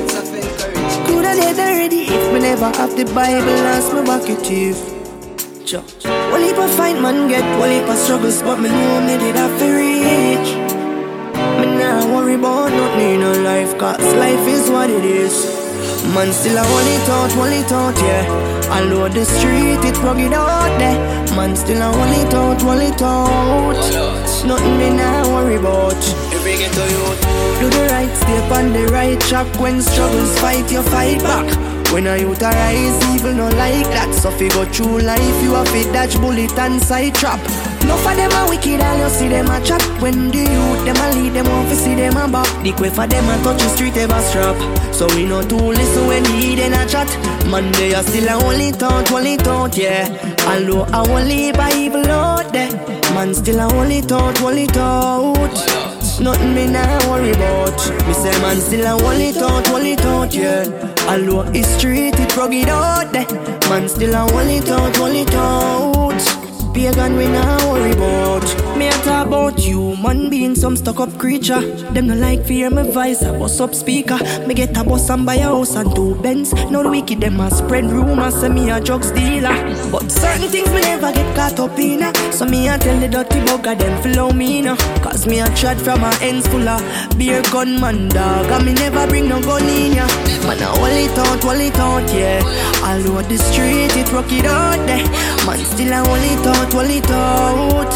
Coulda 1.04 1.37
dead 1.37 1.58
already 1.61 2.08
if 2.08 2.32
me 2.32 2.40
never 2.40 2.72
have 2.80 2.96
the 2.96 3.04
Bible 3.12 3.61
as 3.76 3.92
my 3.92 4.02
bucket 4.06 4.42
too. 4.42 4.72
One 6.32 6.40
heap 6.40 6.56
of 6.56 6.70
fight 6.70 6.98
man 6.98 7.28
get 7.28 7.44
one 7.58 7.70
heap 7.70 7.87
of 7.90 7.98
struggles, 7.98 8.40
but 8.40 8.58
me 8.58 8.70
know 8.70 9.00
me 9.02 9.18
did 9.18 9.37
have 9.37 9.52
to 9.58 9.68
reach. 9.68 10.48
Me 11.61 11.66
nah 11.76 12.06
worry 12.08 12.37
about 12.37 12.72
nothing 12.72 13.20
in 13.20 13.22
a 13.22 13.35
life, 13.44 13.76
cause 13.76 14.00
life 14.14 14.48
is 14.48 14.70
what 14.70 14.88
it 14.88 15.04
is. 15.04 15.62
Man 16.10 16.32
still 16.32 16.58
a 16.58 16.62
hold 16.62 16.86
it 16.86 17.08
out, 17.08 17.32
hold 17.32 17.52
it 17.52 17.72
out, 17.72 17.96
yeah. 17.98 18.68
All 18.70 18.92
over 18.92 19.08
the 19.08 19.24
street, 19.24 19.78
it 19.84 19.96
rugged 20.02 20.32
out 20.32 20.78
there. 20.78 20.98
Man 21.36 21.54
still 21.56 21.80
a 21.80 21.92
hold 21.92 22.16
it 22.18 22.34
out, 22.34 22.60
hold 22.60 22.80
it 22.80 23.02
out. 23.02 24.44
Nothing 24.44 24.78
me 24.78 24.90
nah 24.90 25.26
worry 25.28 25.56
about. 25.56 25.94
Every 26.34 26.56
ghetto 26.56 26.84
youth. 26.84 27.20
Do 27.60 27.70
the 27.70 27.88
right 27.92 28.14
step 28.16 28.50
on 28.50 28.72
the 28.72 28.86
right 28.88 29.20
track. 29.20 29.46
When 29.60 29.80
struggles 29.80 30.38
fight, 30.40 30.70
you 30.70 30.82
fight 30.82 31.20
back. 31.22 31.46
When 31.92 32.06
a 32.06 32.16
youth 32.16 32.42
arise, 32.42 33.14
evil 33.14 33.34
no 33.34 33.48
like 33.50 33.86
that. 33.94 34.12
So 34.14 34.30
fi 34.30 34.48
go 34.48 34.64
through 34.64 35.00
life, 35.00 35.42
you 35.42 35.54
have 35.54 35.70
to 35.72 35.92
dodge 35.92 36.18
bullet 36.20 36.58
and 36.58 36.82
side 36.82 37.14
trap. 37.14 37.40
No 37.92 37.98
for 37.98 38.14
them 38.16 38.33
a 38.33 38.48
wicked, 38.48 38.81
all 38.81 38.96
you 38.96 39.11
see 39.11 39.28
them 39.28 39.50
a 39.50 39.61
chat. 39.62 39.83
When 40.00 40.31
the 40.31 40.38
youth 40.38 40.85
them 40.87 40.96
a 40.96 41.12
lead, 41.12 41.35
them 41.35 41.44
want 41.44 41.68
to 41.68 41.76
see 41.76 41.94
them 41.94 42.16
a 42.16 42.26
back. 42.26 42.48
The 42.64 42.72
way 42.81 42.88
for 42.88 43.07
them 43.07 43.28
a 43.28 43.37
touch 43.44 43.61
the 43.61 43.68
street, 43.68 43.98
ever 43.98 44.18
strap. 44.22 44.57
So 44.94 45.07
we 45.14 45.26
no 45.26 45.42
too 45.42 45.59
listen 45.59 46.07
when 46.07 46.24
he 46.24 46.55
then 46.55 46.72
a 46.72 46.88
chat. 46.88 47.07
Man, 47.50 47.70
they 47.72 47.92
are 47.92 48.02
still 48.02 48.28
a 48.28 48.42
only 48.46 48.72
thought, 48.72 49.12
only 49.12 49.37
thought, 49.37 49.76
yeah. 49.76 50.09
Although 50.48 50.85
I 50.85 51.07
only 51.07 51.48
evil 51.85 52.11
out 52.11 52.50
there. 52.50 52.72
Man, 53.12 53.35
still 53.35 53.61
a 53.61 53.70
only 53.74 54.00
thought, 54.00 54.40
only 54.40 54.64
thought. 54.68 55.83
Nothing 56.18 56.55
me 56.55 56.68
nah 56.68 57.11
worry 57.11 57.33
about. 57.33 57.76
Me 58.07 58.14
say 58.14 58.33
man 58.40 58.57
still 58.57 58.87
a 58.87 59.05
only 59.05 59.33
thought, 59.33 59.68
only 59.68 59.96
thought, 59.96 60.33
yeah. 60.33 60.64
Although 61.09 61.42
it's 61.52 61.68
street, 61.76 62.14
it 62.18 62.35
rugged 62.38 62.70
out 62.70 63.12
there. 63.12 63.28
Man 63.68 63.87
still 63.87 64.14
a 64.14 64.33
only 64.33 64.61
thought, 64.61 64.98
only 64.98 65.24
thought. 65.24 66.12
Pagan 66.74 67.16
we 67.18 67.26
nah 67.28 67.56
worry 67.70 67.92
about. 67.92 68.42
Me 68.78 68.88
a 68.88 68.92
talk 69.04 69.26
about 69.26 69.58
you, 69.58 69.94
man 69.98 70.30
being 70.30 70.54
some 70.54 70.74
stuck 70.74 71.00
up 71.00 71.18
creature. 71.18 71.61
Them 71.92 72.06
no 72.06 72.14
like 72.14 72.44
fear 72.46 72.70
my 72.70 72.82
voice, 72.82 73.22
I 73.22 73.38
bust 73.38 73.61
up 73.61 73.74
speaker. 73.74 74.18
Me 74.46 74.54
get 74.54 74.74
a 74.76 74.82
bus 74.82 75.11
and 75.11 75.26
buy 75.26 75.35
a 75.35 75.42
house 75.42 75.74
and 75.76 75.94
two 75.94 76.14
Benz. 76.22 76.52
Now 76.70 76.82
the 76.82 76.88
wicked 76.90 77.20
them 77.20 77.40
a 77.40 77.50
spread 77.50 77.85
rumors, 77.85 78.40
say 78.40 78.48
me 78.48 78.70
a 78.70 78.80
drugs 78.80 79.11
dealer. 79.11 79.52
But 79.90 80.11
certain 80.11 80.48
things 80.48 80.70
me 80.70 80.80
never 80.80 81.12
get 81.12 81.37
caught 81.37 81.61
up 81.61 81.78
in. 81.78 82.02
uh. 82.02 82.12
So 82.32 82.46
me 82.46 82.68
a 82.68 82.78
tell 82.78 82.98
the 82.98 83.08
dirty 83.08 83.40
bugger 83.40 83.78
them 83.78 84.02
follow 84.02 84.32
me 84.32 84.62
now. 84.62 84.76
Cause 85.02 85.26
me 85.26 85.40
a 85.40 85.46
trad 85.46 85.78
from 85.78 86.02
a 86.02 86.11
ends 86.22 86.46
full 86.48 86.66
of 86.66 86.80
beer 87.18 87.42
gunman 87.52 88.08
dog. 88.08 88.46
And 88.50 88.64
me 88.64 88.72
never 88.72 89.06
bring 89.06 89.28
no 89.28 89.42
gun 89.42 89.62
in 89.68 89.92
ya. 89.92 90.06
Man 90.46 90.62
a 90.62 90.66
hold 90.66 90.88
it 90.90 91.18
out, 91.18 91.42
hold 91.42 91.61
it 91.61 91.78
out, 91.78 92.08
yeah. 92.14 92.40
All 92.83 92.99
over 93.09 93.23
the 93.23 93.38
street 93.38 93.95
it 93.97 94.12
rock 94.12 94.31
it 94.33 94.45
out 94.45 94.81
there. 94.87 95.07
Man 95.47 95.64
still 95.64 95.92
a 95.92 96.03
hold 96.03 96.18
it 96.18 96.47
out, 96.47 96.73
hold 96.73 96.90
it 96.90 97.11
out. 97.11 97.92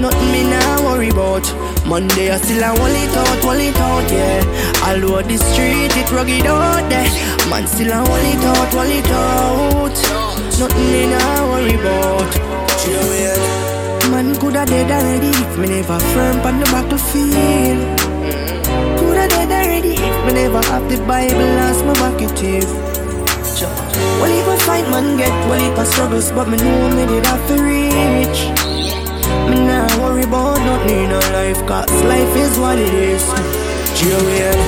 Nothing 0.00 0.32
me 0.32 0.42
nah 0.48 0.82
worry 0.82 1.10
about. 1.10 1.44
Monday 1.86 2.30
I 2.30 2.38
still 2.38 2.62
a 2.62 2.68
hold 2.72 2.96
it 2.96 3.16
out, 3.16 3.38
hold 3.44 3.60
it 3.60 3.76
out, 3.76 4.10
yeah. 4.10 4.42
All 4.88 5.04
over 5.04 5.22
the 5.22 5.36
street 5.36 5.92
it 5.94 6.10
rugged 6.10 6.46
out 6.46 6.88
there. 6.88 7.08
Man 7.50 7.66
still 7.66 7.92
a 7.92 8.00
hold 8.00 8.26
it 8.32 8.44
out, 8.48 8.72
hold 8.72 8.88
it 8.88 9.10
out. 9.12 9.94
Nothing 10.58 10.88
me 10.92 11.06
nah 11.06 11.50
worry 11.50 11.74
about. 11.74 12.32
Man 14.10 14.36
coulda 14.36 14.64
dead 14.64 14.90
already 14.90 15.28
if 15.28 15.58
me 15.58 15.68
never 15.68 15.98
firm 16.12 16.40
on 16.40 16.60
the 16.60 16.66
battlefield. 16.66 18.00
Coulda 18.98 19.28
dead 19.28 19.50
already 19.50 19.94
if 19.94 20.26
me 20.26 20.32
never 20.32 20.62
have 20.68 20.88
the 20.88 20.96
Bible 21.06 21.58
as 21.68 21.82
my 21.82 21.92
bucket 21.94 22.36
tip. 22.36 22.93
Well, 24.20 24.32
if 24.32 24.46
I 24.48 24.56
fight 24.66 24.86
man 24.90 25.16
get 25.16 25.30
well, 25.48 25.60
if 25.60 25.78
I 25.78 25.84
struggles, 25.84 26.30
but 26.32 26.48
me 26.48 26.56
know 26.56 26.88
me 26.96 27.06
did 27.06 27.26
have 27.26 27.46
to 27.48 27.54
reach. 27.62 28.40
Me 29.48 29.56
nah 29.66 29.86
worry 30.00 30.22
about 30.24 30.58
nothing 30.58 31.04
in 31.04 31.10
a 31.10 31.20
life, 31.32 31.60
cause 31.66 31.90
life 32.04 32.36
is 32.36 32.58
what 32.58 32.78
it 32.78 32.92
is. 32.94 33.24
Joel, 33.98 34.58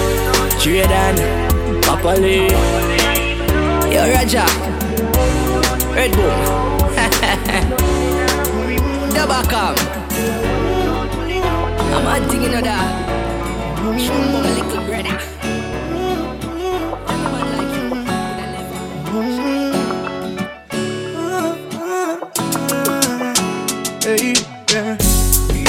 Jordan, 0.60 1.16
Papa 1.82 2.14
Lee, 2.20 2.48
Yo 3.92 4.02
Raja, 4.12 4.46
Red 5.94 6.12
Bull, 6.16 6.40
Dabacam. 9.14 9.76
I'm 11.94 12.06
a 12.06 12.08
thing 12.28 12.42
in 12.44 12.50
that. 12.62 13.04
Show 13.98 14.12
little 14.12 14.84
brother. 14.84 15.35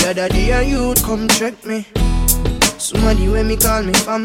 The 0.07 0.11
other 0.23 0.29
day 0.29 0.51
a 0.51 0.61
youth 0.63 1.03
come 1.03 1.27
check 1.27 1.65
me. 1.65 1.85
Somebody 2.77 3.27
when 3.27 3.49
me 3.49 3.57
call 3.57 3.83
me 3.83 3.91
fam. 3.91 4.23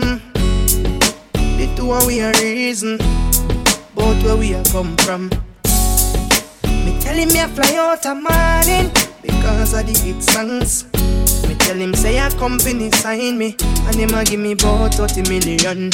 The 1.32 1.74
two 1.76 1.92
of 1.92 2.06
we 2.06 2.20
a 2.20 2.30
reason. 2.34 2.98
Both 3.92 4.22
where 4.22 4.36
we 4.36 4.54
a 4.54 4.62
come 4.70 4.96
from. 4.98 5.28
Me 6.86 7.00
tell 7.00 7.16
him 7.16 7.30
me 7.30 7.40
a 7.40 7.48
fly 7.48 7.74
out 7.78 8.06
a 8.06 8.14
morning 8.14 8.92
because 9.22 9.74
of 9.74 9.84
the 9.84 9.92
hit 9.92 10.22
songs. 10.22 10.84
Me 11.48 11.56
tell 11.56 11.74
him 11.74 11.94
say 11.94 12.16
a 12.16 12.30
company 12.38 12.88
sign 12.92 13.36
me 13.36 13.56
and 13.58 13.96
him 13.96 14.14
a 14.14 14.22
give 14.22 14.38
me 14.38 14.52
about 14.52 14.94
30 14.94 15.22
million. 15.28 15.90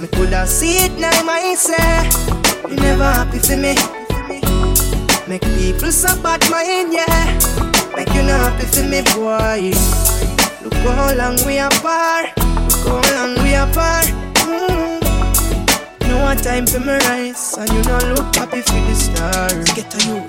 Me 0.00 0.08
coulda 0.16 0.46
see 0.46 0.86
it 0.86 0.98
now 0.98 1.22
myself. 1.24 2.08
You 2.70 2.76
never 2.76 3.04
happy 3.04 3.38
for 3.38 3.58
me. 3.58 3.76
Make 5.28 5.42
people 5.60 5.92
so 5.92 6.08
bad 6.22 6.40
mind, 6.50 6.94
yeah. 6.94 7.81
You 8.14 8.22
not 8.22 8.52
happy 8.52 8.66
for 8.66 8.84
me, 8.84 9.00
boy. 9.14 9.72
Look 10.62 10.74
how 10.74 11.14
long 11.14 11.36
we 11.46 11.58
apart. 11.58 12.36
Look 12.36 12.86
how 12.86 13.26
long 13.26 13.42
we 13.42 13.54
apart. 13.54 14.06
Mm. 14.44 15.00
No 16.08 16.22
one 16.22 16.36
time 16.36 16.66
for 16.66 16.80
me 16.80 16.92
rise, 16.92 17.56
and 17.58 17.70
you 17.72 17.82
don't 17.82 18.14
look 18.14 18.34
happy 18.34 18.60
for 18.62 18.80
the 18.86 18.94
stars. 18.94 19.72
Get 19.72 19.90
to 19.90 19.98
you. 20.08 20.20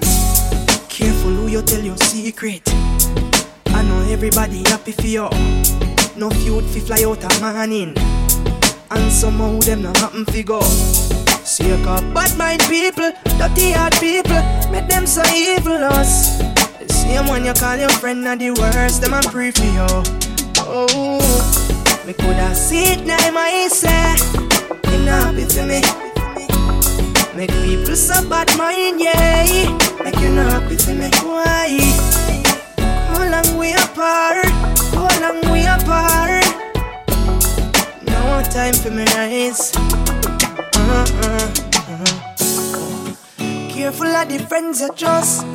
Careful 0.89 1.32
who 1.32 1.48
you 1.48 1.62
tell 1.62 1.82
your 1.82 1.98
secret. 1.98 2.63
I 3.67 3.84
know 3.84 4.02
everybody 4.10 4.63
happy 4.69 4.91
for 4.91 5.08
you. 5.08 5.30
No 6.15 6.30
feud 6.30 6.63
fi 6.65 6.80
fly 6.80 7.04
out 7.04 7.24
a 7.24 7.41
morning. 7.41 7.96
And 8.91 9.12
somehow 9.12 9.60
them 9.60 9.82
not 9.82 9.98
happen 9.98 10.26
fi 10.26 10.43
go. 10.43 10.62
See 10.62 11.69
a 11.72 11.78
bad 12.13 12.38
mind 12.38 12.62
people, 12.69 13.12
dirty 13.38 13.72
heart 13.72 13.93
people, 14.00 14.41
make 14.72 14.88
them 14.88 15.06
so 15.06 15.24
evil 15.34 15.84
us. 15.84 16.53
Same 17.04 17.28
one 17.28 17.46
you 17.46 17.54
call 17.54 17.78
your 17.78 17.89
friend 17.89 18.26
are 18.28 18.36
the 18.36 18.52
worst, 18.52 19.02
them 19.02 19.13
and 19.13 19.26
pray 19.28 19.52
for 19.52 19.66
you. 19.66 19.88
Oh, 20.66 21.20
me 22.08 22.13
coulda 22.13 22.56
see 22.56 22.94
it 22.94 23.06
now 23.06 23.32
my 23.32 23.68
say, 23.70 24.16
you 24.92 25.06
not 25.06 25.36
happy 25.36 25.46
for 25.46 25.66
me. 25.68 25.82
Make 27.36 27.52
people 27.52 27.96
so 27.96 28.28
bad 28.30 28.50
mind, 28.58 29.02
yeah. 29.02 29.44
Make 30.04 30.20
you 30.20 30.30
not 30.30 30.52
happy 30.54 30.78
for 30.78 30.94
me. 30.94 31.10
Why? 31.22 31.78
How 33.10 33.24
long 33.30 33.58
we 33.58 33.74
apart? 33.74 34.46
How 34.96 35.10
long 35.22 35.42
we 35.52 35.66
apart? 35.66 36.46
No 38.08 38.42
time 38.50 38.74
for 38.74 38.92
me 38.92 39.06
rise. 39.13 39.76
Uh-uh, 40.76 41.06
uh-uh. 41.88 42.08
Careful 43.70 44.08
of 44.08 44.30
the 44.30 44.39
friends 44.48 44.82
you 44.82 44.89
trust. 44.96 45.46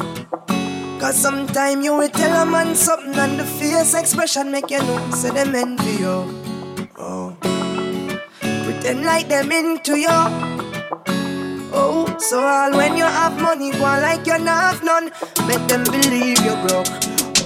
Cause 0.98 1.16
sometime 1.16 1.82
you 1.82 1.96
will 1.96 2.08
tell 2.08 2.42
a 2.42 2.44
man 2.44 2.74
something 2.74 3.14
and 3.14 3.38
the 3.38 3.44
face 3.44 3.94
expression 3.94 4.50
make 4.50 4.68
you 4.68 4.78
know 4.78 5.10
say 5.12 5.30
them 5.30 5.54
envy 5.54 6.02
you. 6.02 6.16
Oh. 6.98 7.36
Pretend 8.64 9.04
like 9.04 9.28
them 9.28 9.52
into 9.52 9.96
you. 9.96 10.18
Oh, 11.72 12.16
so 12.18 12.40
all 12.40 12.72
when 12.72 12.96
you 12.96 13.04
have 13.04 13.40
money, 13.40 13.70
go 13.70 13.78
like 13.78 14.26
you 14.26 14.38
not 14.38 14.74
have 14.74 14.82
none. 14.82 15.12
Make 15.46 15.64
them 15.68 15.84
believe 15.84 16.40
you 16.40 16.56
broke. 16.66 16.88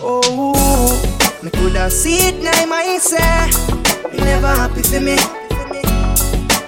Oh, 0.01 0.97
me 1.43 1.51
coulda 1.51 1.91
see 1.91 2.29
it 2.29 2.43
now, 2.43 2.67
my 2.67 2.97
say. 2.97 3.51
You 4.13 4.25
never 4.25 4.49
happy 4.49 4.83
for 4.83 5.01
me. 5.01 5.17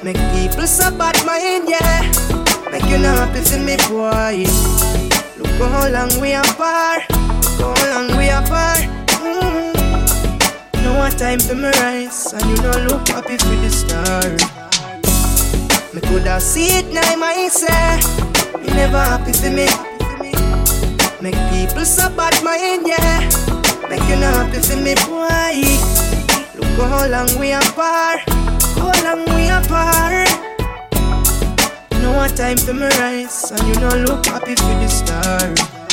Make 0.04 0.20
people 0.34 0.66
so 0.66 0.90
bad 0.98 1.16
mind, 1.24 1.66
yeah. 1.66 2.02
Make 2.70 2.84
you 2.90 2.98
not 2.98 3.16
happy 3.16 3.40
for 3.40 3.58
me, 3.58 3.76
boy. 3.88 5.13
How 5.58 5.88
long 5.88 6.20
we 6.20 6.32
apart. 6.34 7.02
How 7.58 7.74
long 7.92 8.16
we 8.16 8.28
apart. 8.28 8.84
Mm. 9.22 9.74
No 10.82 10.98
one 10.98 11.12
time 11.12 11.38
for 11.40 11.54
me 11.54 11.70
rise, 11.80 12.32
and 12.32 12.44
you 12.50 12.56
don't 12.56 12.86
look 12.88 13.08
happy 13.08 13.36
for 13.36 13.56
the 13.62 13.70
stars. 13.70 14.42
Me 15.94 16.00
coulda 16.02 16.40
see 16.40 16.66
it 16.78 16.92
now, 16.92 17.16
my 17.16 17.48
say. 17.48 18.00
You 18.60 18.74
never 18.74 18.98
happy 18.98 19.32
for 19.32 19.50
me. 19.50 19.66
Make 21.20 21.38
people 21.50 21.84
so 21.84 22.08
bad 22.16 22.34
mind, 22.42 22.86
yeah. 22.86 23.20
Make 23.88 24.02
you 24.08 24.16
not 24.16 24.34
happy 24.34 24.60
for 24.60 24.76
me, 24.76 24.94
boy. 25.06 25.64
Look 26.58 26.88
how 26.90 27.06
long 27.06 27.30
we 27.38 27.52
apart. 27.52 28.20
How 28.76 28.92
long 29.04 29.24
we 29.34 29.48
apart. 29.48 30.33
No 32.04 32.12
one 32.12 32.34
time 32.34 32.58
for 32.58 32.74
me 32.74 32.86
rise, 33.00 33.50
and 33.50 33.66
you 33.66 33.74
don't 33.76 34.04
look 34.04 34.26
happy 34.26 34.54
for 34.56 34.74
the 34.76 34.88
stars. 34.88 35.83